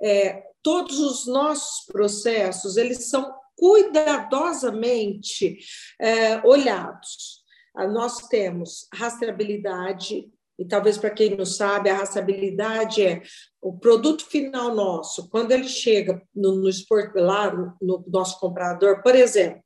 É, 0.00 0.42
todos 0.62 0.98
os 0.98 1.26
nossos 1.26 1.86
processos, 1.86 2.76
eles 2.76 3.08
são 3.08 3.34
cuidadosamente 3.56 5.58
é, 6.00 6.40
olhados. 6.46 7.42
Ah, 7.74 7.86
nós 7.86 8.28
temos 8.28 8.86
rastreabilidade, 8.92 10.30
e 10.62 10.68
talvez 10.68 10.96
para 10.96 11.10
quem 11.10 11.36
não 11.36 11.44
sabe, 11.44 11.90
a 11.90 11.96
rastreabilidade 11.96 13.02
é 13.02 13.20
o 13.60 13.76
produto 13.76 14.24
final 14.26 14.72
nosso, 14.72 15.28
quando 15.28 15.50
ele 15.50 15.66
chega 15.68 16.22
no, 16.32 16.54
no 16.54 16.70
lá 17.16 17.52
no 17.80 18.04
nosso 18.06 18.38
comprador, 18.38 19.02
por 19.02 19.16
exemplo, 19.16 19.60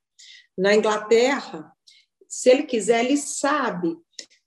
na 0.57 0.75
Inglaterra, 0.75 1.71
se 2.27 2.49
ele 2.49 2.63
quiser, 2.63 3.05
ele 3.05 3.19
sabe 3.19 3.95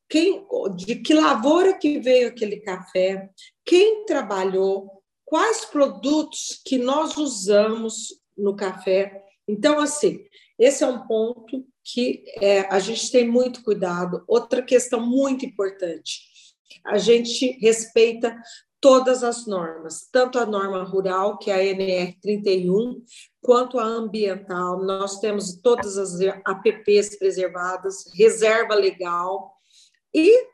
quem, 0.10 0.44
de 0.76 0.96
que 0.96 1.14
lavoura 1.14 1.78
que 1.78 2.00
veio 2.00 2.30
aquele 2.30 2.58
café, 2.62 3.30
quem 3.64 4.06
trabalhou, 4.06 5.04
quais 5.24 5.66
produtos 5.66 6.60
que 6.66 6.80
nós 6.80 7.16
usamos 7.16 8.08
no 8.36 8.56
café. 8.56 9.24
Então, 9.48 9.80
assim, 9.80 10.26
esse 10.58 10.84
é 10.84 10.88
um 10.88 11.06
ponto 11.06 11.64
que 11.84 12.24
é, 12.42 12.62
a 12.62 12.80
gente 12.80 13.12
tem 13.12 13.28
muito 13.28 13.64
cuidado. 13.64 14.24
Outra 14.28 14.62
questão 14.62 15.00
muito 15.00 15.46
importante: 15.46 16.29
a 16.86 16.98
gente 16.98 17.58
respeita 17.60 18.36
todas 18.82 19.24
as 19.24 19.46
normas, 19.46 20.08
tanto 20.12 20.40
a 20.40 20.46
norma 20.46 20.84
rural, 20.84 21.38
que 21.38 21.52
é 21.52 21.56
a 21.56 21.64
NR 21.64 22.18
31, 22.22 23.04
quanto 23.42 23.78
a 23.78 23.84
ambiental. 23.84 24.82
Nós 24.84 25.20
temos 25.20 25.56
todas 25.62 25.98
as 25.98 26.20
APPs 26.46 27.18
preservadas, 27.18 28.06
reserva 28.16 28.76
legal 28.76 29.54
e 30.14 30.48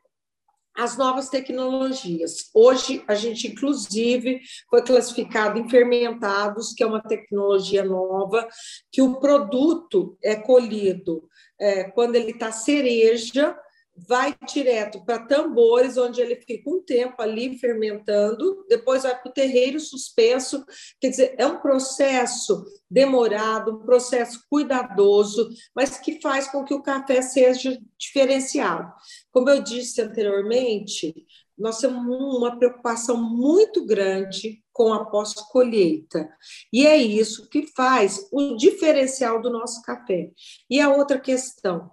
as 0.76 0.98
novas 0.98 1.30
tecnologias. 1.30 2.50
Hoje, 2.54 3.02
a 3.08 3.16
gente, 3.16 3.48
inclusive, 3.48 4.42
foi 4.70 4.82
classificado 4.82 5.58
em 5.58 5.70
fermentados, 5.70 6.74
que 6.74 6.84
é 6.84 6.88
uma 6.88 7.02
tecnologia 7.02 7.84
nova, 7.84 8.46
que 8.92 9.02
o 9.02 9.20
produto 9.20 10.18
é 10.22 10.36
colhido 10.36 11.30
é, 11.58 11.86
quando 11.86 12.16
ele 12.16 12.32
está 12.32 12.52
cereja, 12.52 13.58
vai 13.96 14.36
direto 14.52 15.04
para 15.06 15.20
tambores, 15.20 15.98
onde 15.98 16.22
ele 16.22 16.36
fica 16.36 16.70
um 16.70 16.82
tempo 16.82 17.22
ali 17.22 17.58
fermentando, 17.58 18.66
depois 18.68 19.04
vai 19.04 19.20
para 19.20 19.30
o 19.30 19.34
terreiro 19.34 19.80
suspenso. 19.80 20.66
Quer 21.00 21.10
dizer, 21.10 21.36
é 21.38 21.48
um 21.48 21.62
processo 21.62 22.66
demorado, 22.90 23.76
um 23.76 23.86
processo 23.86 24.44
cuidadoso, 24.50 25.50
mas 25.76 25.98
que 25.98 26.22
faz 26.22 26.48
com 26.50 26.64
que 26.64 26.74
o 26.74 26.84
café 26.84 27.22
seja 27.22 27.80
diferenciado. 27.98 28.92
Como 29.32 29.50
eu 29.50 29.64
disse 29.64 30.02
anteriormente, 30.02 31.14
nós 31.58 31.80
temos 31.80 32.06
uma 32.06 32.58
preocupação 32.58 33.16
muito 33.18 33.86
grande 33.86 34.62
com 34.74 34.94
a 34.94 35.06
pós-colheita. 35.06 36.30
E 36.72 36.86
é 36.86 36.98
isso 36.98 37.50
que 37.50 37.66
faz 37.68 38.28
o 38.32 38.58
diferencial 38.58 39.42
do 39.42 39.50
nosso 39.50 39.82
café. 39.84 40.32
E 40.70 40.82
a 40.82 40.94
outra 40.94 41.18
questão, 41.18 41.90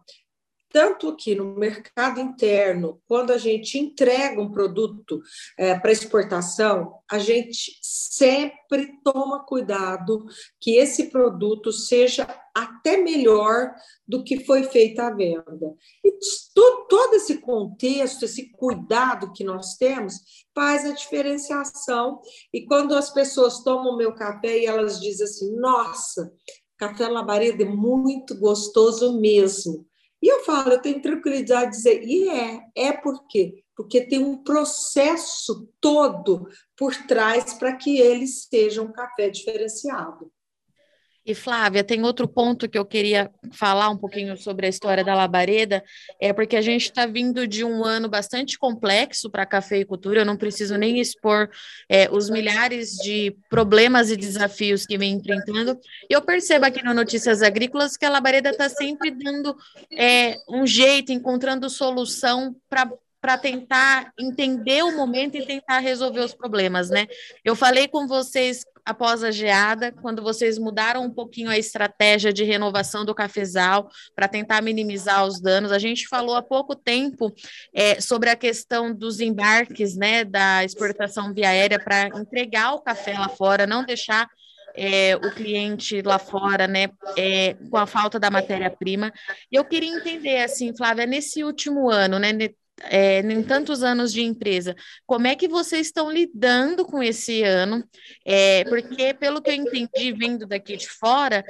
tanto 0.73 1.09
aqui 1.09 1.35
no 1.35 1.55
mercado 1.55 2.19
interno, 2.19 3.01
quando 3.07 3.31
a 3.31 3.39
gente 3.39 3.79
entrega 3.79 4.41
um 4.41 4.51
produto 4.51 5.21
é, 5.59 5.79
para 5.79 5.93
exportação, 5.93 6.95
a 7.11 7.19
gente 7.19 7.79
sempre 7.83 8.99
toma 9.05 9.45
cuidado 9.45 10.25
que 10.59 10.77
esse 10.77 11.11
produto 11.11 11.71
seja 11.71 12.27
até 12.55 12.97
melhor 12.97 13.73
do 14.07 14.25
que 14.25 14.45
foi 14.45 14.65
feita 14.65 15.07
a 15.07 15.15
venda. 15.15 15.75
E 16.05 16.19
todo 16.55 17.15
esse 17.15 17.39
contexto, 17.39 18.25
esse 18.25 18.51
cuidado 18.53 19.33
que 19.33 19.45
nós 19.45 19.77
temos, 19.77 20.15
faz 20.55 20.85
a 20.85 20.93
diferenciação. 20.93 22.21
E 22.53 22.65
quando 22.65 22.95
as 22.95 23.11
pessoas 23.11 23.63
tomam 23.63 23.97
meu 23.97 24.15
café 24.15 24.59
e 24.59 24.67
elas 24.67 25.01
dizem 25.01 25.25
assim: 25.25 25.57
nossa, 25.57 26.33
café 26.79 27.09
labareda 27.09 27.63
é 27.63 27.67
muito 27.67 28.39
gostoso 28.39 29.21
mesmo. 29.21 29.87
E 30.23 30.33
eu 30.33 30.45
falo, 30.45 30.71
eu 30.71 30.81
tenho 30.81 31.03
tranquilidade 31.03 31.73
de 31.73 31.77
dizer, 31.79 32.03
e 32.05 32.29
é, 32.29 32.61
é 32.77 32.93
por 32.93 33.27
quê? 33.27 33.65
Porque 33.77 34.03
tem 34.03 34.21
um 34.21 34.43
processo 34.43 35.69
todo 35.81 36.49
por 36.77 36.95
trás 36.95 37.55
para 37.55 37.75
que 37.77 37.99
ele 37.99 38.29
seja 38.29 38.81
um 38.81 38.93
café 38.93 39.29
diferenciado. 39.29 40.31
E 41.25 41.37
Flávia, 41.37 41.85
tem 41.85 42.03
outro 42.03 42.27
ponto 42.27 42.69
que 42.69 42.77
eu 42.77 42.85
queria 42.85 43.31
falar 43.53 43.89
um 43.91 43.97
pouquinho 43.97 44.37
sobre 44.37 44.67
a 44.67 44.69
história 44.69 45.05
da 45.05 45.15
labareda, 45.15 45.85
é 46.21 46.33
porque 46.33 46.57
a 46.57 46.61
gente 46.61 46.87
está 46.87 47.07
vindo 47.07 47.47
de 47.47 47.65
um 47.65 47.85
ano 47.85 48.09
bastante 48.09 48.59
complexo 48.59 49.31
para 49.31 49.45
a 49.45 49.47
cafeicultura, 49.47 50.23
eu 50.23 50.25
não 50.25 50.37
preciso 50.37 50.77
nem 50.77 50.99
expor 50.99 51.49
é, 51.89 52.11
os 52.11 52.29
milhares 52.29 52.97
de 52.97 53.37
problemas 53.49 54.11
e 54.11 54.17
desafios 54.17 54.85
que 54.85 54.99
vem 54.99 55.13
enfrentando. 55.13 55.79
E 56.11 56.13
eu 56.13 56.21
percebo 56.23 56.67
aqui 56.67 56.85
no 56.85 56.93
Notícias 56.93 57.41
Agrícolas 57.41 57.97
que 57.97 58.05
a 58.05 58.11
labareda 58.11 58.51
está 58.51 58.69
sempre 58.69 59.13
dando 59.13 59.57
é, 59.93 60.39
um 60.49 60.67
jeito, 60.67 61.13
encontrando 61.13 61.71
solução 61.71 62.57
para 62.69 62.91
para 63.23 63.39
tentar 63.39 64.13
entender 64.19 64.83
o 64.83 64.97
momento 64.97 65.37
e 65.37 65.47
tentar 65.47 65.79
resolver 65.79 66.19
os 66.19 66.35
problemas, 66.35 66.91
né? 66.91 67.07
Eu 67.45 67.55
falei 67.55 67.87
com 67.87 68.09
vocês 68.09 68.65
após 68.85 69.23
a 69.23 69.31
geada, 69.31 69.93
quando 69.93 70.21
vocês 70.21 70.59
mudaram 70.59 71.05
um 71.05 71.11
pouquinho 71.11 71.49
a 71.49 71.57
estratégia 71.57 72.33
de 72.33 72.43
renovação 72.43 73.05
do 73.05 73.15
cafezal 73.15 73.89
para 74.17 74.27
tentar 74.27 74.61
minimizar 74.61 75.25
os 75.25 75.41
danos. 75.41 75.71
A 75.71 75.79
gente 75.79 76.09
falou 76.09 76.35
há 76.35 76.43
pouco 76.43 76.75
tempo 76.75 77.33
é, 77.73 78.01
sobre 78.01 78.29
a 78.29 78.35
questão 78.35 78.93
dos 78.93 79.21
embarques, 79.21 79.97
né, 79.97 80.25
da 80.25 80.65
exportação 80.65 81.33
via 81.33 81.51
aérea 81.51 81.79
para 81.79 82.09
entregar 82.19 82.75
o 82.75 82.81
café 82.81 83.17
lá 83.17 83.29
fora, 83.29 83.69
não 83.69 83.85
deixar 83.85 84.29
é, 84.75 85.15
o 85.15 85.31
cliente 85.31 86.03
lá 86.03 86.19
fora, 86.19 86.67
né, 86.67 86.89
é, 87.17 87.55
com 87.71 87.77
a 87.77 87.87
falta 87.87 88.19
da 88.19 88.33
matéria-prima. 88.33 89.13
E 89.51 89.55
eu 89.55 89.65
queria 89.65 89.95
entender, 89.95 90.43
assim, 90.43 90.75
Flávia, 90.77 91.07
nesse 91.07 91.45
último 91.45 91.89
ano, 91.89 92.19
né, 92.19 92.33
é, 92.81 93.21
em 93.21 93.43
tantos 93.43 93.83
anos 93.83 94.13
de 94.13 94.23
empresa, 94.23 94.75
como 95.07 95.27
é 95.27 95.37
que 95.37 95.49
vocês 95.49 95.87
estão 95.87 96.11
lidando 96.11 96.85
com 96.85 97.03
esse 97.03 97.43
ano? 97.43 97.85
É, 98.25 98.65
porque, 98.65 99.15
pelo 99.15 99.41
que 99.41 99.51
eu 99.51 99.55
entendi, 99.55 100.13
vendo 100.13 100.47
daqui 100.47 100.77
de 100.77 100.89
fora, 100.89 101.45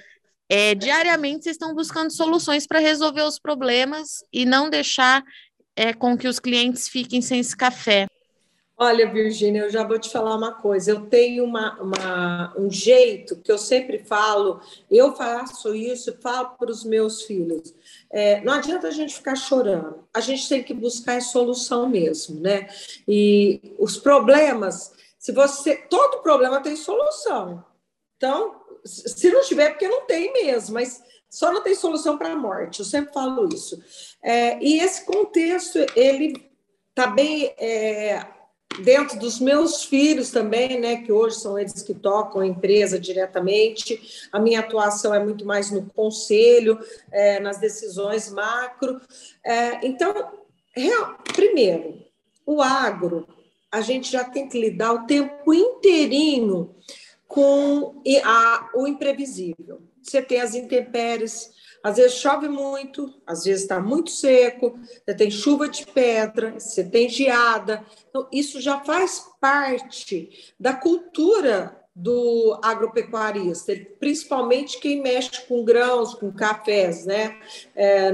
é, 0.49 0.75
diariamente 0.75 1.45
vocês 1.45 1.55
estão 1.55 1.75
buscando 1.75 2.13
soluções 2.13 2.67
para 2.67 2.79
resolver 2.79 3.23
os 3.23 3.39
problemas 3.39 4.25
e 4.33 4.45
não 4.45 4.69
deixar 4.69 5.23
é, 5.75 5.93
com 5.93 6.17
que 6.17 6.29
os 6.29 6.39
clientes 6.39 6.89
fiquem 6.89 7.23
sem 7.23 7.41
esse 7.41 7.57
café. 7.57 8.07
Olha, 8.85 9.09
Virgínia, 9.09 9.61
eu 9.63 9.71
já 9.71 9.85
vou 9.85 9.97
te 9.97 10.11
falar 10.11 10.35
uma 10.35 10.55
coisa. 10.55 10.91
Eu 10.91 11.07
tenho 11.07 11.45
uma, 11.45 11.81
uma, 11.81 12.53
um 12.59 12.69
jeito 12.69 13.37
que 13.37 13.53
eu 13.53 13.57
sempre 13.57 14.01
falo, 14.01 14.61
eu 14.91 15.15
faço 15.15 15.73
isso, 15.73 16.19
falo 16.21 16.57
para 16.59 16.69
os 16.69 16.83
meus 16.83 17.23
filhos. 17.23 17.73
É, 18.11 18.41
não 18.41 18.55
adianta 18.55 18.89
a 18.89 18.91
gente 18.91 19.15
ficar 19.15 19.37
chorando, 19.37 20.05
a 20.13 20.19
gente 20.19 20.49
tem 20.49 20.65
que 20.65 20.75
buscar 20.75 21.19
a 21.19 21.21
solução 21.21 21.89
mesmo, 21.89 22.41
né? 22.41 22.69
E 23.07 23.61
os 23.79 23.97
problemas, 23.99 24.93
se 25.17 25.31
você. 25.31 25.77
Todo 25.89 26.21
problema 26.21 26.61
tem 26.61 26.75
solução. 26.75 27.65
Então, 28.17 28.63
se 28.85 29.31
não 29.31 29.43
tiver, 29.43 29.67
é 29.67 29.71
porque 29.71 29.87
não 29.87 30.07
tem 30.07 30.33
mesmo, 30.33 30.75
mas 30.75 31.01
só 31.31 31.53
não 31.53 31.63
tem 31.63 31.77
solução 31.77 32.19
para 32.19 32.33
a 32.33 32.37
morte. 32.37 32.81
Eu 32.81 32.85
sempre 32.85 33.15
falo 33.15 33.49
isso. 33.55 33.81
É, 34.21 34.59
e 34.61 34.81
esse 34.81 35.05
contexto, 35.05 35.79
ele 35.95 36.51
está 36.91 37.07
bem. 37.07 37.55
É, 37.57 38.27
dentro 38.81 39.19
dos 39.19 39.41
meus 39.41 39.85
filhos 39.85 40.31
também, 40.31 40.81
né, 40.81 40.97
que 40.97 41.13
hoje 41.13 41.37
são 41.37 41.59
eles 41.59 41.83
que 41.83 41.95
tocam 41.95 42.41
a 42.41 42.47
empresa 42.47 42.99
diretamente, 42.99 44.29
a 44.31 44.39
minha 44.39 44.61
atuação 44.61 45.15
é 45.15 45.23
muito 45.23 45.45
mais 45.45 45.71
no 45.71 45.87
conselho, 45.91 46.79
é, 47.11 47.41
nas 47.41 47.59
decisões 47.59 48.31
macro. 48.31 49.01
É, 49.45 49.87
então, 49.87 50.15
real, 50.75 51.19
primeiro, 51.35 52.03
o 52.47 52.63
agro, 52.63 53.27
a 53.71 53.81
gente 53.81 54.11
já 54.11 54.25
tem 54.25 54.49
que 54.49 54.61
lidar 54.61 54.93
o 54.93 55.07
tempo 55.07 55.55
inteirinho 55.55 56.75
com 57.27 58.03
a, 58.23 58.71
o 58.75 58.87
imprevisível. 58.87 59.81
Você 60.03 60.21
tem 60.21 60.41
as 60.41 60.55
intempéries, 60.55 61.51
às 61.83 61.97
vezes 61.97 62.19
chove 62.19 62.49
muito, 62.49 63.13
às 63.27 63.45
vezes 63.45 63.63
está 63.63 63.81
muito 63.81 64.11
seco, 64.11 64.79
você 65.05 65.15
tem 65.15 65.31
chuva 65.31 65.69
de 65.69 65.87
pedra, 65.87 66.55
você 66.59 66.85
tem 66.85 67.09
geada. 67.09 67.85
Então, 68.09 68.29
isso 68.33 68.61
já 68.61 68.81
faz 68.81 69.27
parte 69.41 70.55
da 70.59 70.75
cultura 70.75 71.83
do 71.95 72.59
agropecuarista, 72.63 73.75
principalmente 74.01 74.81
quem 74.81 75.03
mexe 75.03 75.43
com 75.47 75.63
grãos, 75.63 76.15
com 76.15 76.33
cafés, 76.33 77.05
né? 77.05 77.39
É, 77.77 78.11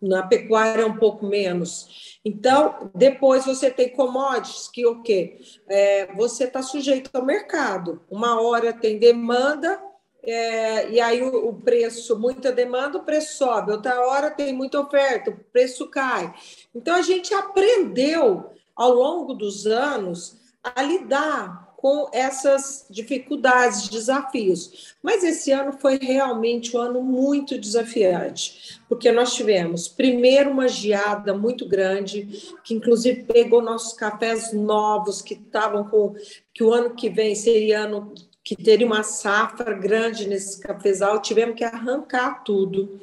na 0.00 0.22
pecuária 0.24 0.82
é 0.82 0.86
um 0.86 0.96
pouco 0.96 1.26
menos. 1.26 2.20
Então, 2.24 2.90
depois 2.94 3.44
você 3.44 3.68
tem 3.70 3.88
commodities 3.88 4.68
que 4.68 4.86
o 4.86 5.02
quê? 5.02 5.38
É, 5.68 6.12
você 6.14 6.44
está 6.44 6.62
sujeito 6.62 7.10
ao 7.12 7.24
mercado. 7.24 8.00
Uma 8.08 8.40
hora 8.40 8.72
tem 8.72 8.98
demanda, 8.98 9.80
é, 10.26 10.90
e 10.90 11.00
aí 11.00 11.22
o, 11.22 11.48
o, 11.48 11.54
preço, 11.54 12.18
muita 12.18 12.50
demanda, 12.50 12.98
o 12.98 13.04
preço 13.04 13.38
sobe, 13.38 13.70
outra 13.70 14.00
hora 14.04 14.30
tem 14.30 14.52
muita 14.52 14.80
oferta, 14.80 15.30
o 15.30 15.36
preço 15.52 15.88
cai. 15.88 16.34
Então 16.74 16.96
a 16.96 17.02
gente 17.02 17.32
aprendeu 17.32 18.50
ao 18.74 18.92
longo 18.92 19.32
dos 19.34 19.66
anos 19.66 20.36
a 20.62 20.82
lidar 20.82 21.66
com 21.76 22.08
essas 22.12 22.86
dificuldades, 22.90 23.88
desafios. 23.88 24.96
Mas 25.00 25.22
esse 25.22 25.52
ano 25.52 25.72
foi 25.78 25.98
realmente 25.98 26.76
um 26.76 26.80
ano 26.80 27.02
muito 27.02 27.56
desafiante, 27.56 28.80
porque 28.88 29.12
nós 29.12 29.34
tivemos, 29.34 29.86
primeiro, 29.86 30.50
uma 30.50 30.66
geada 30.66 31.32
muito 31.32 31.68
grande, 31.68 32.52
que 32.64 32.74
inclusive 32.74 33.22
pegou 33.24 33.62
nossos 33.62 33.92
cafés 33.92 34.52
novos, 34.52 35.22
que 35.22 35.34
estavam 35.34 35.84
com. 35.84 36.14
que 36.52 36.64
o 36.64 36.72
ano 36.72 36.96
que 36.96 37.08
vem 37.08 37.36
seria 37.36 37.82
ano 37.82 38.12
que 38.46 38.54
teria 38.54 38.86
uma 38.86 39.02
safra 39.02 39.74
grande 39.74 40.28
nesse 40.28 40.60
cafezal, 40.60 41.20
tivemos 41.20 41.56
que 41.56 41.64
arrancar 41.64 42.44
tudo. 42.44 43.00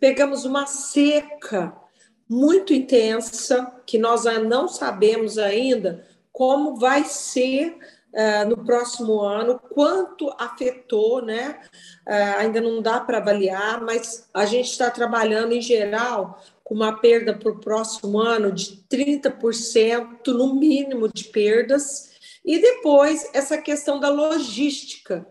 Pegamos 0.00 0.44
uma 0.44 0.66
seca 0.66 1.72
muito 2.28 2.74
intensa, 2.74 3.72
que 3.86 3.96
nós 3.96 4.24
não 4.44 4.66
sabemos 4.66 5.38
ainda 5.38 6.04
como 6.32 6.74
vai 6.74 7.04
ser 7.04 7.78
uh, 8.12 8.48
no 8.48 8.64
próximo 8.64 9.20
ano, 9.20 9.56
quanto 9.72 10.34
afetou, 10.36 11.24
né? 11.24 11.60
Uh, 12.04 12.38
ainda 12.38 12.60
não 12.60 12.82
dá 12.82 12.98
para 12.98 13.18
avaliar, 13.18 13.80
mas 13.82 14.28
a 14.34 14.44
gente 14.44 14.68
está 14.68 14.90
trabalhando 14.90 15.52
em 15.52 15.60
geral 15.60 16.42
com 16.64 16.74
uma 16.74 16.98
perda 16.98 17.32
para 17.32 17.52
o 17.52 17.60
próximo 17.60 18.18
ano 18.18 18.50
de 18.50 18.82
30%, 18.90 20.26
no 20.26 20.56
mínimo, 20.56 21.06
de 21.06 21.22
perdas 21.26 22.11
e 22.44 22.58
depois, 22.60 23.30
essa 23.32 23.58
questão 23.58 24.00
da 24.00 24.08
logística, 24.08 25.26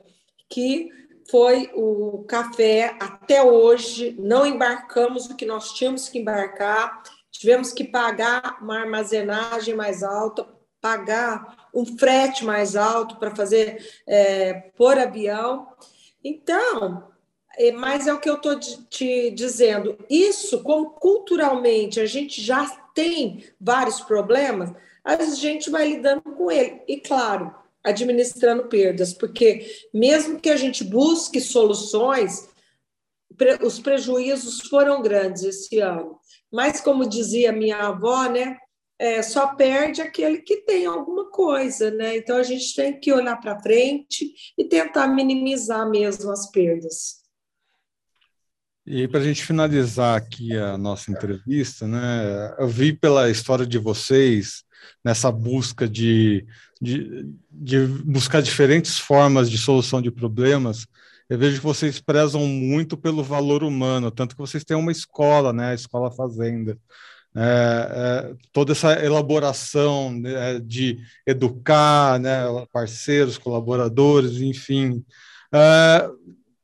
que 0.50 0.90
foi 1.30 1.70
o 1.76 2.24
café 2.28 2.96
até 3.00 3.44
hoje, 3.44 4.16
não 4.20 4.46
embarcamos 4.46 5.28
o 5.28 5.36
que 5.36 5.46
nós 5.46 5.74
tínhamos 5.74 6.10
que 6.10 6.20
embarcar, 6.20 7.04
tivemos 7.32 7.72
que 7.72 7.84
pagar 7.84 8.60
uma 8.62 8.80
armazenagem 8.80 9.76
mais 9.76 10.04
alta, 10.04 10.48
pagar 10.80 11.70
um 11.74 11.86
frete 11.86 12.44
mais 12.44 12.76
alto 12.76 13.18
para 13.18 13.36
fazer 13.36 13.86
é, 14.08 14.54
por 14.76 14.98
avião. 14.98 15.68
Então, 16.24 17.12
é, 17.58 17.72
mas 17.72 18.08
é 18.08 18.14
o 18.14 18.20
que 18.20 18.30
eu 18.30 18.36
estou 18.36 18.60
te 18.60 19.32
dizendo. 19.32 19.98
Isso, 20.10 20.64
como 20.64 20.92
culturalmente 20.92 22.00
a 22.00 22.06
gente 22.06 22.42
já 22.42 22.66
tem 22.94 23.46
vários 23.60 24.02
problemas, 24.02 24.72
a 25.04 25.24
gente 25.26 25.70
vai 25.70 25.88
lidando 25.88 26.22
com 26.22 26.52
ele. 26.52 26.82
E, 26.88 27.00
claro, 27.00 27.54
administrando 27.84 28.68
perdas, 28.68 29.14
porque 29.14 29.66
mesmo 29.94 30.40
que 30.40 30.50
a 30.50 30.56
gente 30.56 30.84
busque 30.84 31.42
soluções, 31.42 32.50
os 33.64 33.80
prejuízos 33.80 34.62
foram 34.68 35.02
grandes 35.02 35.44
esse 35.44 35.80
ano. 35.80 36.20
Mas, 36.52 36.82
como 36.82 37.08
dizia 37.08 37.52
minha 37.52 37.78
avó, 37.78 38.30
né, 38.30 38.58
é, 39.02 39.24
só 39.24 39.56
perde 39.56 40.00
aquele 40.00 40.44
que 40.44 40.58
tem 40.58 40.86
alguma 40.86 41.32
coisa, 41.32 41.90
né? 41.90 42.18
Então 42.18 42.38
a 42.38 42.44
gente 42.44 42.76
tem 42.76 43.00
que 43.00 43.12
olhar 43.12 43.36
para 43.38 43.60
frente 43.60 44.32
e 44.56 44.64
tentar 44.64 45.08
minimizar 45.08 45.90
mesmo 45.90 46.30
as 46.30 46.52
perdas. 46.52 47.22
E 48.86 49.08
para 49.08 49.20
a 49.20 49.24
gente 49.24 49.44
finalizar 49.44 50.16
aqui 50.16 50.56
a 50.56 50.78
nossa 50.78 51.12
entrevista, 51.12 51.88
né? 51.88 52.56
Eu 52.60 52.68
vi 52.68 52.94
pela 52.94 53.28
história 53.32 53.66
de 53.66 53.80
vocês 53.80 54.64
nessa 55.04 55.32
busca 55.32 55.88
de, 55.88 56.46
de, 56.82 57.28
de 57.52 57.86
buscar 58.06 58.42
diferentes 58.42 59.00
formas 59.00 59.50
de 59.50 59.58
solução 59.58 60.02
de 60.02 60.12
problemas. 60.12 60.86
Eu 61.30 61.38
vejo 61.38 61.58
que 61.58 61.64
vocês 61.64 62.00
prezam 62.00 62.46
muito 62.46 62.98
pelo 62.98 63.24
valor 63.24 63.64
humano, 63.64 64.12
tanto 64.12 64.36
que 64.36 64.42
vocês 64.42 64.64
têm 64.64 64.76
uma 64.76 64.92
escola, 64.92 65.54
né? 65.54 65.72
A 65.72 65.74
escola 65.74 66.12
Fazenda 66.12 66.78
é, 67.36 67.42
é, 67.42 68.36
toda 68.52 68.74
essa 68.74 68.94
elaboração 69.04 70.12
né, 70.12 70.60
de 70.60 71.00
educar 71.26 72.20
né, 72.20 72.44
parceiros, 72.74 73.38
colaboradores, 73.38 74.42
enfim. 74.42 75.04
É, 75.54 76.10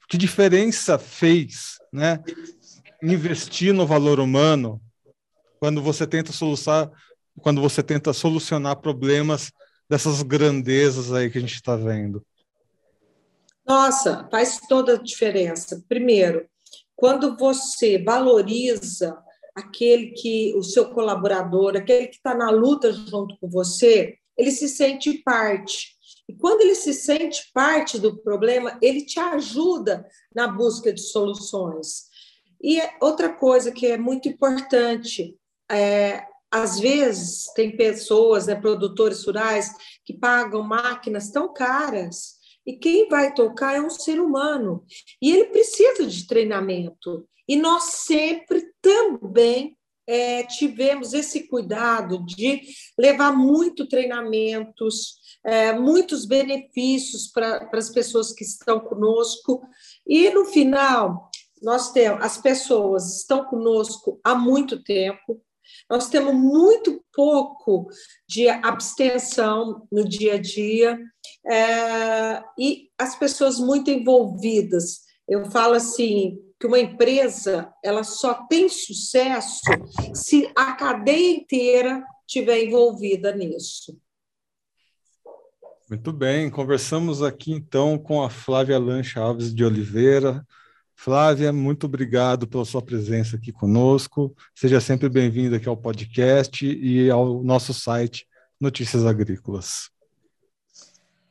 que 0.10 0.18
diferença 0.18 0.98
fez 0.98 1.78
né, 1.92 2.20
investir 3.02 3.74
no 3.74 3.86
valor 3.86 4.20
humano 4.20 4.82
quando 5.60 5.82
você 5.82 6.06
tenta 6.06 6.32
solucionar, 6.32 6.92
quando 7.42 7.62
você 7.62 7.84
tenta 7.84 8.14
solucionar 8.14 8.78
problemas 8.78 9.52
dessas 9.90 10.22
grandezas 10.22 11.12
aí 11.14 11.30
que 11.30 11.38
a 11.38 11.42
gente 11.42 11.56
está 11.56 11.76
vendo? 11.76 12.26
Nossa, 13.66 14.28
faz 14.32 14.62
toda 14.68 14.94
a 14.94 15.02
diferença. 15.02 15.84
Primeiro, 15.90 16.48
quando 16.96 17.38
você 17.38 18.02
valoriza 18.02 19.18
aquele 19.56 20.12
que 20.12 20.54
o 20.56 20.64
seu 20.64 20.90
colaborador, 20.90 21.76
aquele 21.76 22.08
que 22.08 22.16
está 22.16 22.34
na 22.34 22.50
luta 22.50 22.94
junto 22.94 23.38
com 23.40 23.50
você, 23.50 24.18
ele 24.38 24.52
se 24.52 24.70
sente 24.70 25.22
parte. 25.24 25.98
E 26.30 26.34
quando 26.34 26.62
ele 26.62 26.76
se 26.76 26.94
sente 26.94 27.50
parte 27.54 28.00
do 28.00 28.18
problema, 28.18 28.78
ele 28.82 29.04
te 29.04 29.20
ajuda 29.20 30.06
na 30.36 30.48
busca 30.48 30.94
de 30.94 31.02
soluções. 31.02 32.08
E 32.62 32.80
é 32.80 32.98
outra 33.02 33.30
coisa 33.30 33.72
que 33.72 33.88
é 33.88 33.98
muito 33.98 34.28
importante, 34.28 35.36
é, 35.70 36.24
às 36.52 36.80
vezes 36.80 37.52
tem 37.54 37.76
pessoas, 37.76 38.48
né, 38.48 38.56
produtores 38.56 39.24
rurais, 39.26 39.70
que 40.06 40.14
pagam 40.14 40.64
máquinas 40.64 41.30
tão 41.30 41.54
caras 41.54 42.38
e 42.68 42.74
quem 42.74 43.08
vai 43.08 43.34
tocar 43.34 43.76
é 43.76 43.82
um 43.82 43.90
ser 43.90 44.20
humano. 44.20 44.84
E 45.22 45.32
ele 45.32 45.46
precisa 45.46 46.06
de 46.06 46.28
treinamento. 46.28 47.26
E 47.48 47.56
nós 47.56 47.84
sempre 47.84 48.62
também 48.82 49.78
é, 50.06 50.44
tivemos 50.44 51.14
esse 51.14 51.48
cuidado 51.48 52.26
de 52.26 52.62
levar 53.00 53.32
muito 53.32 53.88
treinamentos, 53.88 55.16
é, 55.46 55.72
muitos 55.72 56.26
benefícios 56.26 57.28
para 57.28 57.70
as 57.72 57.90
pessoas 57.90 58.34
que 58.34 58.44
estão 58.44 58.82
conosco. 58.82 59.62
E 60.06 60.30
no 60.32 60.44
final, 60.46 61.30
nós 61.62 61.94
temos 61.94 62.22
as 62.22 62.38
pessoas 62.38 63.22
estão 63.22 63.46
conosco 63.46 64.20
há 64.24 64.36
muito 64.36 64.84
tempo. 64.84 65.42
Nós 65.90 66.10
temos 66.10 66.34
muito 66.34 67.02
pouco 67.14 67.88
de 68.28 68.50
abstenção 68.50 69.88
no 69.92 70.08
dia 70.08 70.36
a 70.36 70.38
dia 70.38 71.00
é, 71.46 72.44
e 72.60 72.90
as 72.98 73.18
pessoas 73.18 73.58
muito 73.60 73.90
envolvidas. 73.90 75.02
Eu 75.28 75.46
falo 75.50 75.76
assim 75.76 76.40
que 76.60 76.68
uma 76.68 76.80
empresa 76.80 77.72
ela 77.84 78.04
só 78.04 78.34
tem 78.48 78.68
sucesso 78.68 79.62
se 80.14 80.52
a 80.56 80.74
cadeia 80.74 81.38
inteira 81.38 82.04
tiver 82.26 82.64
envolvida 82.66 83.34
nisso. 83.34 83.98
Muito 85.90 86.12
bem, 86.12 86.50
conversamos 86.50 87.24
aqui 87.24 87.54
então 87.54 87.98
com 87.98 88.22
a 88.22 88.30
Flávia 88.30 88.78
Lancha 88.78 89.22
Alves 89.22 89.54
de 89.54 89.64
Oliveira. 89.64 90.46
Flávia, 91.00 91.54
muito 91.54 91.86
obrigado 91.86 92.48
pela 92.48 92.66
sua 92.66 92.82
presença 92.82 93.38
aqui 93.38 93.52
conosco. 93.52 94.36
Seja 94.56 94.82
sempre 94.82 95.08
bem-vinda 95.08 95.58
aqui 95.58 95.70
ao 95.70 95.78
podcast 95.78 96.66
e 96.66 97.08
ao 97.12 97.44
nosso 97.44 97.72
site 97.72 98.28
Notícias 98.60 99.06
Agrícolas. 99.06 99.92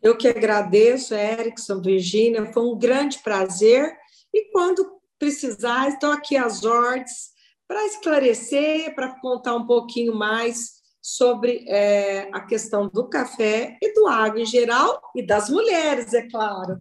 Eu 0.00 0.16
que 0.16 0.28
agradeço, 0.28 1.14
Erickson, 1.14 1.82
Virgínia, 1.82 2.46
foi 2.52 2.62
um 2.62 2.78
grande 2.78 3.18
prazer. 3.18 3.92
E 4.32 4.52
quando 4.52 5.00
precisar, 5.18 5.88
estou 5.88 6.12
aqui 6.12 6.36
às 6.36 6.64
ordens 6.64 7.32
para 7.66 7.84
esclarecer, 7.86 8.94
para 8.94 9.18
contar 9.20 9.56
um 9.56 9.66
pouquinho 9.66 10.14
mais 10.14 10.76
sobre 11.02 11.64
é, 11.66 12.28
a 12.32 12.40
questão 12.40 12.88
do 12.88 13.08
café 13.08 13.76
e 13.82 13.92
do 13.94 14.06
água 14.06 14.40
em 14.40 14.46
geral 14.46 15.02
e 15.14 15.26
das 15.26 15.50
mulheres, 15.50 16.14
é 16.14 16.22
claro. 16.28 16.78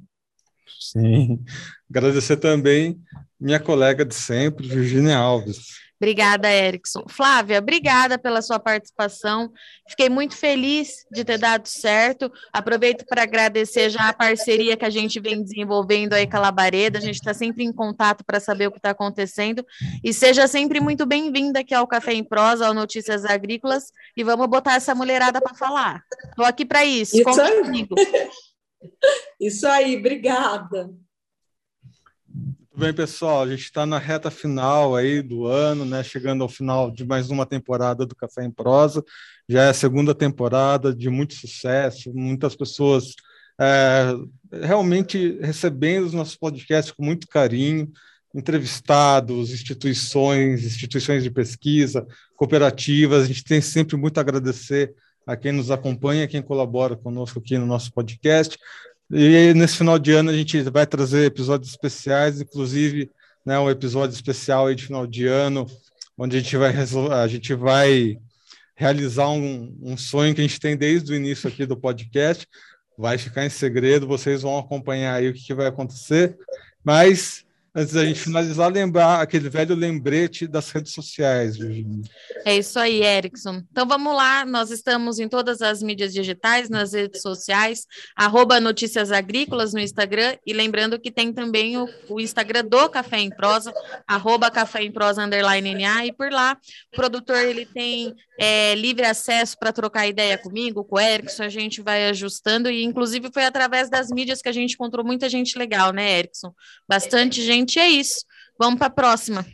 Sim, 0.79 1.43
agradecer 1.89 2.37
também 2.37 2.99
minha 3.39 3.59
colega 3.59 4.05
de 4.05 4.15
sempre, 4.15 4.67
Virginia 4.67 5.17
Alves. 5.17 5.85
Obrigada, 5.97 6.51
Erickson. 6.51 7.05
Flávia, 7.07 7.57
obrigada 7.57 8.17
pela 8.17 8.41
sua 8.41 8.59
participação. 8.59 9.51
Fiquei 9.87 10.09
muito 10.09 10.35
feliz 10.35 11.05
de 11.09 11.23
ter 11.23 11.37
dado 11.37 11.67
certo. 11.67 12.29
Aproveito 12.51 13.05
para 13.05 13.23
agradecer 13.23 13.89
já 13.89 14.09
a 14.09 14.13
parceria 14.13 14.75
que 14.75 14.83
a 14.83 14.89
gente 14.89 15.19
vem 15.21 15.41
desenvolvendo 15.41 16.13
aí 16.13 16.29
com 16.29 16.35
a 16.35 16.41
Labareda. 16.41 16.97
A 16.97 17.01
gente 17.01 17.15
está 17.15 17.33
sempre 17.33 17.63
em 17.63 17.71
contato 17.71 18.25
para 18.25 18.41
saber 18.41 18.67
o 18.67 18.71
que 18.71 18.77
está 18.77 18.89
acontecendo. 18.89 19.65
E 20.03 20.13
seja 20.13 20.47
sempre 20.47 20.81
muito 20.81 21.05
bem-vinda 21.05 21.61
aqui 21.61 21.73
ao 21.73 21.87
Café 21.87 22.13
em 22.13 22.23
Prosa, 22.23 22.67
ao 22.67 22.73
Notícias 22.73 23.23
Agrícolas. 23.23 23.85
E 24.17 24.23
vamos 24.23 24.47
botar 24.47 24.75
essa 24.75 24.93
mulherada 24.93 25.39
para 25.39 25.55
falar. 25.55 26.03
Estou 26.29 26.45
aqui 26.45 26.65
para 26.65 26.83
isso. 26.83 27.15
Aí. 27.17 27.63
comigo. 27.63 27.95
Isso 29.39 29.67
aí, 29.67 29.97
obrigada. 29.97 30.93
Tudo 32.75 32.83
bem, 32.83 32.93
pessoal? 32.93 33.43
A 33.43 33.47
gente 33.47 33.63
está 33.63 33.85
na 33.85 33.97
reta 33.97 34.29
final 34.29 34.95
aí 34.95 35.21
do 35.21 35.45
ano, 35.45 35.85
né? 35.85 36.03
Chegando 36.03 36.43
ao 36.43 36.49
final 36.49 36.91
de 36.91 37.05
mais 37.05 37.29
uma 37.29 37.45
temporada 37.45 38.05
do 38.05 38.15
Café 38.15 38.43
em 38.43 38.51
Prosa. 38.51 39.03
Já 39.47 39.63
é 39.63 39.69
a 39.69 39.73
segunda 39.73 40.13
temporada 40.13 40.93
de 40.93 41.09
muito 41.09 41.35
sucesso, 41.35 42.13
muitas 42.13 42.53
pessoas 42.55 43.15
é, 43.59 44.13
realmente 44.51 45.37
recebendo 45.39 46.05
os 46.05 46.13
nossos 46.13 46.35
podcasts 46.35 46.93
com 46.93 47.03
muito 47.03 47.27
carinho, 47.27 47.89
entrevistados, 48.33 49.51
instituições, 49.51 50.65
instituições 50.65 51.23
de 51.23 51.31
pesquisa, 51.31 52.05
cooperativas. 52.35 53.23
A 53.23 53.27
gente 53.27 53.43
tem 53.45 53.61
sempre 53.61 53.95
muito 53.95 54.17
a 54.17 54.21
agradecer 54.21 54.93
a 55.25 55.35
quem 55.35 55.51
nos 55.51 55.71
acompanha, 55.71 56.27
quem 56.27 56.41
colabora 56.41 56.95
conosco 56.95 57.39
aqui 57.39 57.57
no 57.57 57.65
nosso 57.65 57.91
podcast. 57.91 58.57
E 59.11 59.53
nesse 59.53 59.77
final 59.77 59.99
de 59.99 60.11
ano 60.11 60.29
a 60.29 60.33
gente 60.33 60.61
vai 60.63 60.85
trazer 60.85 61.25
episódios 61.25 61.69
especiais, 61.69 62.41
inclusive 62.41 63.11
né, 63.45 63.59
um 63.59 63.69
episódio 63.69 64.13
especial 64.13 64.73
de 64.73 64.85
final 64.85 65.05
de 65.05 65.27
ano, 65.27 65.67
onde 66.17 66.37
a 66.37 66.39
gente 66.39 66.57
vai, 66.57 66.73
a 66.75 67.27
gente 67.27 67.53
vai 67.53 68.17
realizar 68.75 69.29
um, 69.29 69.77
um 69.81 69.95
sonho 69.95 70.33
que 70.33 70.41
a 70.41 70.43
gente 70.43 70.59
tem 70.59 70.75
desde 70.75 71.13
o 71.13 71.15
início 71.15 71.47
aqui 71.47 71.65
do 71.65 71.77
podcast. 71.77 72.47
Vai 72.97 73.17
ficar 73.17 73.45
em 73.45 73.49
segredo, 73.49 74.07
vocês 74.07 74.41
vão 74.41 74.57
acompanhar 74.57 75.15
aí 75.15 75.29
o 75.29 75.33
que, 75.33 75.43
que 75.43 75.53
vai 75.53 75.67
acontecer. 75.67 76.37
Mas 76.83 77.44
antes 77.75 77.93
da 77.93 78.05
gente 78.05 78.21
finalizar, 78.21 78.71
lembrar 78.71 79.21
aquele 79.21 79.49
velho 79.49 79.75
lembrete 79.75 80.47
das 80.47 80.71
redes 80.71 80.93
sociais, 80.93 81.57
Virginia. 81.57 82.03
É 82.45 82.55
isso 82.55 82.79
aí, 82.79 83.03
Erickson. 83.03 83.61
Então 83.69 83.85
vamos 83.85 84.15
lá, 84.15 84.45
nós 84.45 84.71
estamos 84.71 85.19
em 85.19 85.27
todas 85.27 85.61
as 85.61 85.83
mídias 85.83 86.13
digitais, 86.13 86.69
nas 86.69 86.93
redes 86.93 87.21
sociais, 87.21 87.85
arroba 88.15 88.61
Notícias 88.61 89.11
Agrícolas 89.11 89.73
no 89.73 89.81
Instagram, 89.81 90.37
e 90.45 90.53
lembrando 90.53 90.97
que 90.97 91.11
tem 91.11 91.33
também 91.33 91.77
o, 91.77 91.89
o 92.07 92.21
Instagram 92.21 92.63
do 92.63 92.87
Café 92.87 93.19
em 93.19 93.29
Prosa, 93.29 93.73
arroba 94.07 94.49
Café 94.49 94.83
em 94.83 94.91
Prosa 94.91 95.25
underline 95.25 95.75
NA, 95.75 96.05
e 96.05 96.13
por 96.13 96.31
lá 96.31 96.57
o 96.93 96.95
produtor 96.95 97.43
ele 97.43 97.65
tem 97.65 98.15
é, 98.39 98.73
livre 98.75 99.05
acesso 99.05 99.57
para 99.59 99.73
trocar 99.73 100.07
ideia 100.07 100.37
comigo, 100.37 100.85
com 100.85 100.95
o 100.95 100.99
Erickson, 100.99 101.43
a 101.43 101.49
gente 101.49 101.81
vai 101.81 102.07
ajustando, 102.07 102.69
e 102.69 102.83
inclusive 102.83 103.29
foi 103.33 103.43
através 103.43 103.89
das 103.89 104.09
mídias 104.09 104.41
que 104.41 104.47
a 104.47 104.53
gente 104.53 104.75
encontrou 104.75 105.05
muita 105.05 105.27
gente 105.27 105.57
legal, 105.57 105.91
né, 105.91 106.19
Erickson? 106.19 106.53
Bastante 106.87 107.41
gente 107.41 107.64
gente, 107.65 107.79
é 107.79 107.89
isso. 107.89 108.23
Vamos 108.59 108.77
para 108.77 108.87
a 108.87 108.91
próxima. 108.91 109.45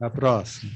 A 0.00 0.10
próxima. 0.10 0.72